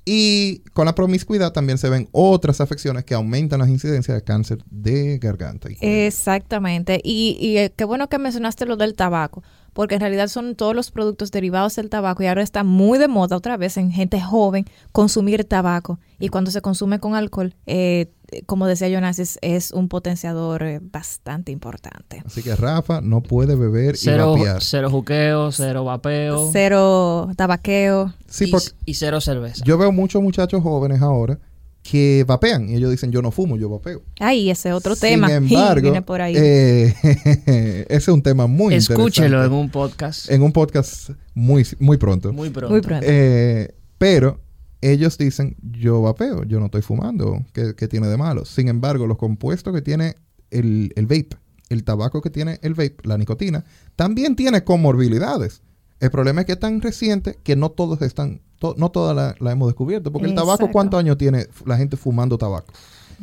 [0.06, 4.60] Y con la promiscuidad también se ven otras afecciones que aumentan las incidencias de cáncer
[4.70, 5.70] de garganta.
[5.80, 7.00] Exactamente.
[7.04, 10.76] Y, y eh, qué bueno que mencionaste lo del tabaco, porque en realidad son todos
[10.76, 14.20] los productos derivados del tabaco y ahora está muy de moda otra vez en gente
[14.20, 16.00] joven consumir tabaco.
[16.20, 18.12] Y cuando se consume con alcohol, eh,
[18.46, 22.22] como decía Jonas, es, un potenciador eh, bastante importante.
[22.26, 24.64] Así que Rafa no puede beber cero, y vapear.
[24.64, 26.50] Cero juqueo, cero vapeo.
[26.52, 28.14] Cero tabaqueo.
[28.28, 28.52] Sí,
[28.86, 29.64] y, cero cerveza.
[29.66, 31.40] Yo veo muchos muchachos jóvenes ahora
[31.84, 34.02] que vapean y ellos dicen yo no fumo, yo vapeo.
[34.20, 35.28] Ay, ese es otro tema.
[35.28, 36.34] Sin embargo, por ahí.
[36.36, 36.94] Eh,
[37.90, 40.32] ese es un tema muy Escúchelo en un podcast.
[40.32, 42.32] En un podcast muy, muy pronto.
[42.34, 42.72] Muy pronto.
[42.72, 43.06] Muy pronto.
[43.08, 44.43] Eh, pero
[44.84, 48.44] ellos dicen, yo vapeo, yo no estoy fumando, ¿qué, tiene de malo?
[48.44, 50.18] Sin embargo, los compuestos que tiene
[50.52, 51.38] el, el, vape,
[51.70, 53.64] el tabaco que tiene el vape, la nicotina,
[53.96, 55.62] también tiene comorbilidades.
[56.02, 58.42] El problema es que es tan reciente que no todos están,
[58.76, 60.12] no todas la, hemos descubierto.
[60.12, 62.74] Porque el tabaco, ¿cuántos años tiene la gente fumando tabaco?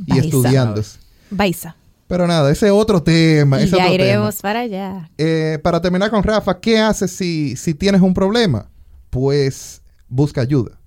[0.07, 0.83] Y estudiando.
[1.31, 1.77] Baisa.
[2.07, 3.63] Pero nada, ese es otro tema.
[3.63, 5.11] ya iremos para allá.
[5.19, 8.71] Eh, para terminar con Rafa, ¿qué haces si, si tienes un problema?
[9.11, 10.80] Pues busca ayuda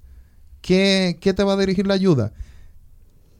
[0.63, 2.31] ¿Qué, te va a dirigir la ayuda?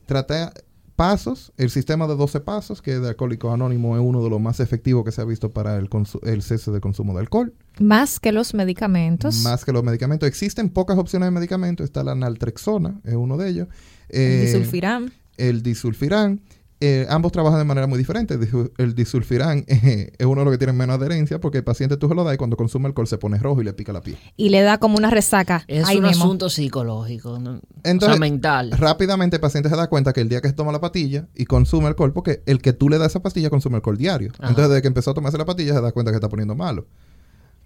[0.05, 0.53] Trata
[0.97, 4.59] pasos, el sistema de 12 pasos, que de Alcohólicos Anónimos es uno de los más
[4.59, 5.89] efectivos que se ha visto para el,
[6.23, 7.53] el cese de consumo de alcohol.
[7.79, 9.41] Más que los medicamentos.
[9.41, 10.27] Más que los medicamentos.
[10.27, 11.85] Existen pocas opciones de medicamentos.
[11.85, 13.67] Está la naltrexona, es uno de ellos.
[14.09, 15.13] el eh, disulfirán.
[15.37, 16.41] El disulfirán.
[16.85, 18.37] Eh, ambos trabajan de manera muy diferente.
[18.77, 22.09] El disulfirán eh, es uno de los que tiene menos adherencia porque el paciente tú
[22.09, 24.17] se lo das y cuando consume alcohol se pone rojo y le pica la piel.
[24.35, 25.63] Y le da como una resaca.
[25.69, 27.39] Es un asunto psicológico,
[27.85, 28.71] Entonces, mental.
[28.71, 31.45] Rápidamente el paciente se da cuenta que el día que se toma la pastilla y
[31.45, 34.33] consume alcohol, porque el que tú le das esa pastilla consume alcohol diario.
[34.41, 36.85] Entonces, desde que empezó a tomarse la pastilla se da cuenta que está poniendo malo.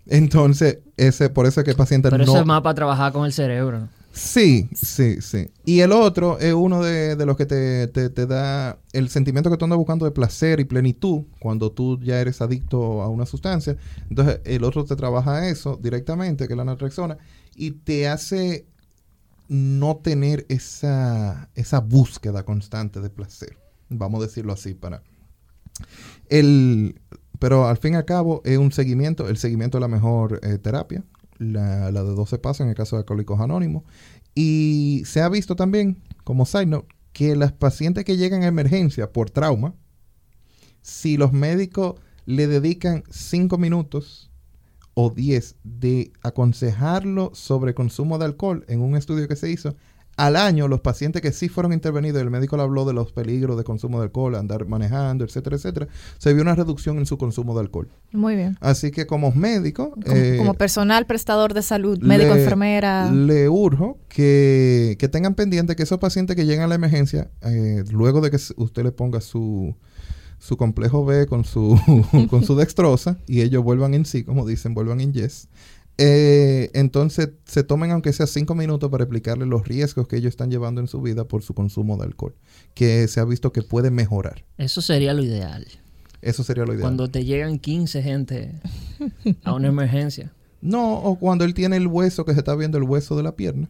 [0.05, 2.31] Entonces, ese, por eso es que el paciente Pero no...
[2.31, 3.87] eso es más para trabajar con el cerebro.
[4.17, 5.51] Sí, sí, sí.
[5.63, 9.77] Y el otro es uno de, los que te, da el sentimiento que tú andas
[9.77, 13.77] buscando de placer y plenitud cuando tú ya eres adicto a una sustancia.
[14.09, 17.19] Entonces, el otro te trabaja eso directamente, que es la naltrexona,
[17.55, 18.65] y te hace
[19.49, 23.59] no tener esa, esa búsqueda constante de placer.
[23.89, 25.03] Vamos a decirlo así para...
[26.27, 26.99] El,
[27.37, 30.57] pero al fin y al cabo es un seguimiento, el seguimiento es la mejor eh,
[30.57, 31.03] terapia,
[31.39, 33.83] la, de 12 pasos en el caso de alcohólicos anónimos.
[34.35, 36.83] Y se ha visto también, como side
[37.13, 39.73] que las pacientes que llegan a emergencia por trauma,
[40.81, 44.29] si los médicos le dedican 5 minutos
[44.93, 49.75] o 10 de aconsejarlo sobre consumo de alcohol en un estudio que se hizo,
[50.17, 53.55] al año, los pacientes que sí fueron intervenidos, el médico le habló de los peligros
[53.55, 55.87] de consumo de alcohol, andar manejando, etcétera, etcétera,
[56.17, 57.87] se vio una reducción en su consumo de alcohol.
[58.11, 58.57] Muy bien.
[58.59, 59.91] Así que como médico...
[59.91, 63.11] Como, eh, personal prestador de salud, médico, enfermera...
[63.11, 68.19] Le urjo que, tengan pendiente que esos pacientes que llegan a la emergencia, eh, luego
[68.19, 69.75] de que usted le ponga su
[70.39, 71.79] su complejo B con su,
[72.29, 75.47] con su dextrosa y ellos vuelvan en sí, como dicen, vuelvan en yes.
[75.99, 80.51] Eh, entonces se tomen aunque sea cinco minutos para explicarle los riesgos que ellos están
[80.51, 82.35] llevando en su vida por su consumo de alcohol,
[82.75, 84.45] que se ha visto que puede mejorar.
[84.57, 85.65] Eso sería lo ideal.
[86.21, 86.81] Eso sería lo ideal.
[86.81, 88.61] Cuando te llegan 15 gente
[89.43, 90.31] a una emergencia.
[90.59, 93.35] No, o cuando él tiene el hueso, que se está viendo el hueso de la
[93.35, 93.69] pierna.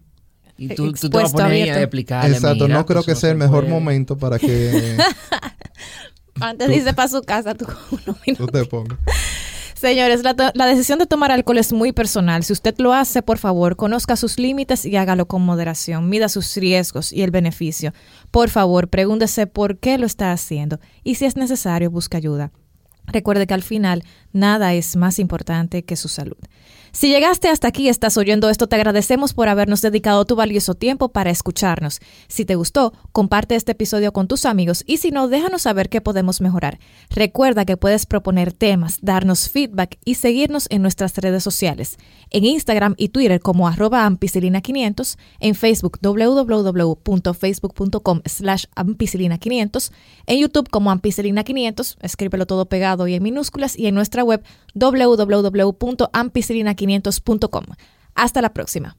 [0.58, 2.34] Y tú, te vas a poner a explicarle.
[2.34, 4.98] Exacto, no creo que sea el mejor momento para que.
[6.40, 8.38] Antes dice para su casa, tú unos minutos.
[8.38, 8.98] Tú te pongas.
[9.80, 12.44] Señores, la, la, decisión de tomar alcohol es muy personal.
[12.44, 16.10] Si usted lo hace, por favor, conozca sus límites y hágalo con moderación.
[16.10, 17.94] Mida sus riesgos y el beneficio.
[18.32, 22.52] Por favor, pregúntese por qué lo está haciendo y si es necesario, busque ayuda.
[23.06, 24.04] Recuerde que al final
[24.34, 26.38] nada es más importante que su salud.
[26.92, 30.74] Si llegaste hasta aquí y estás oyendo esto, te agradecemos por habernos dedicado tu valioso
[30.74, 32.00] tiempo para escucharnos.
[32.28, 36.02] Si te gustó, comparte este episodio con tus amigos y si no, déjanos saber qué
[36.02, 36.80] podemos mejorar.
[37.10, 41.98] Recuerda que puedes proponer temas, darnos feedback y seguirnos en nuestras redes sociales.
[42.30, 49.92] En Instagram y Twitter como arroba ampicilina500, en Facebook www.facebook.com slash ampicilina500,
[50.26, 54.44] en YouTube como ampicilina500, escríbelo todo pegado y en minúsculas, y en nuestra web
[56.78, 57.66] www.ampicilina500.com.
[58.16, 58.98] Hasta la próxima.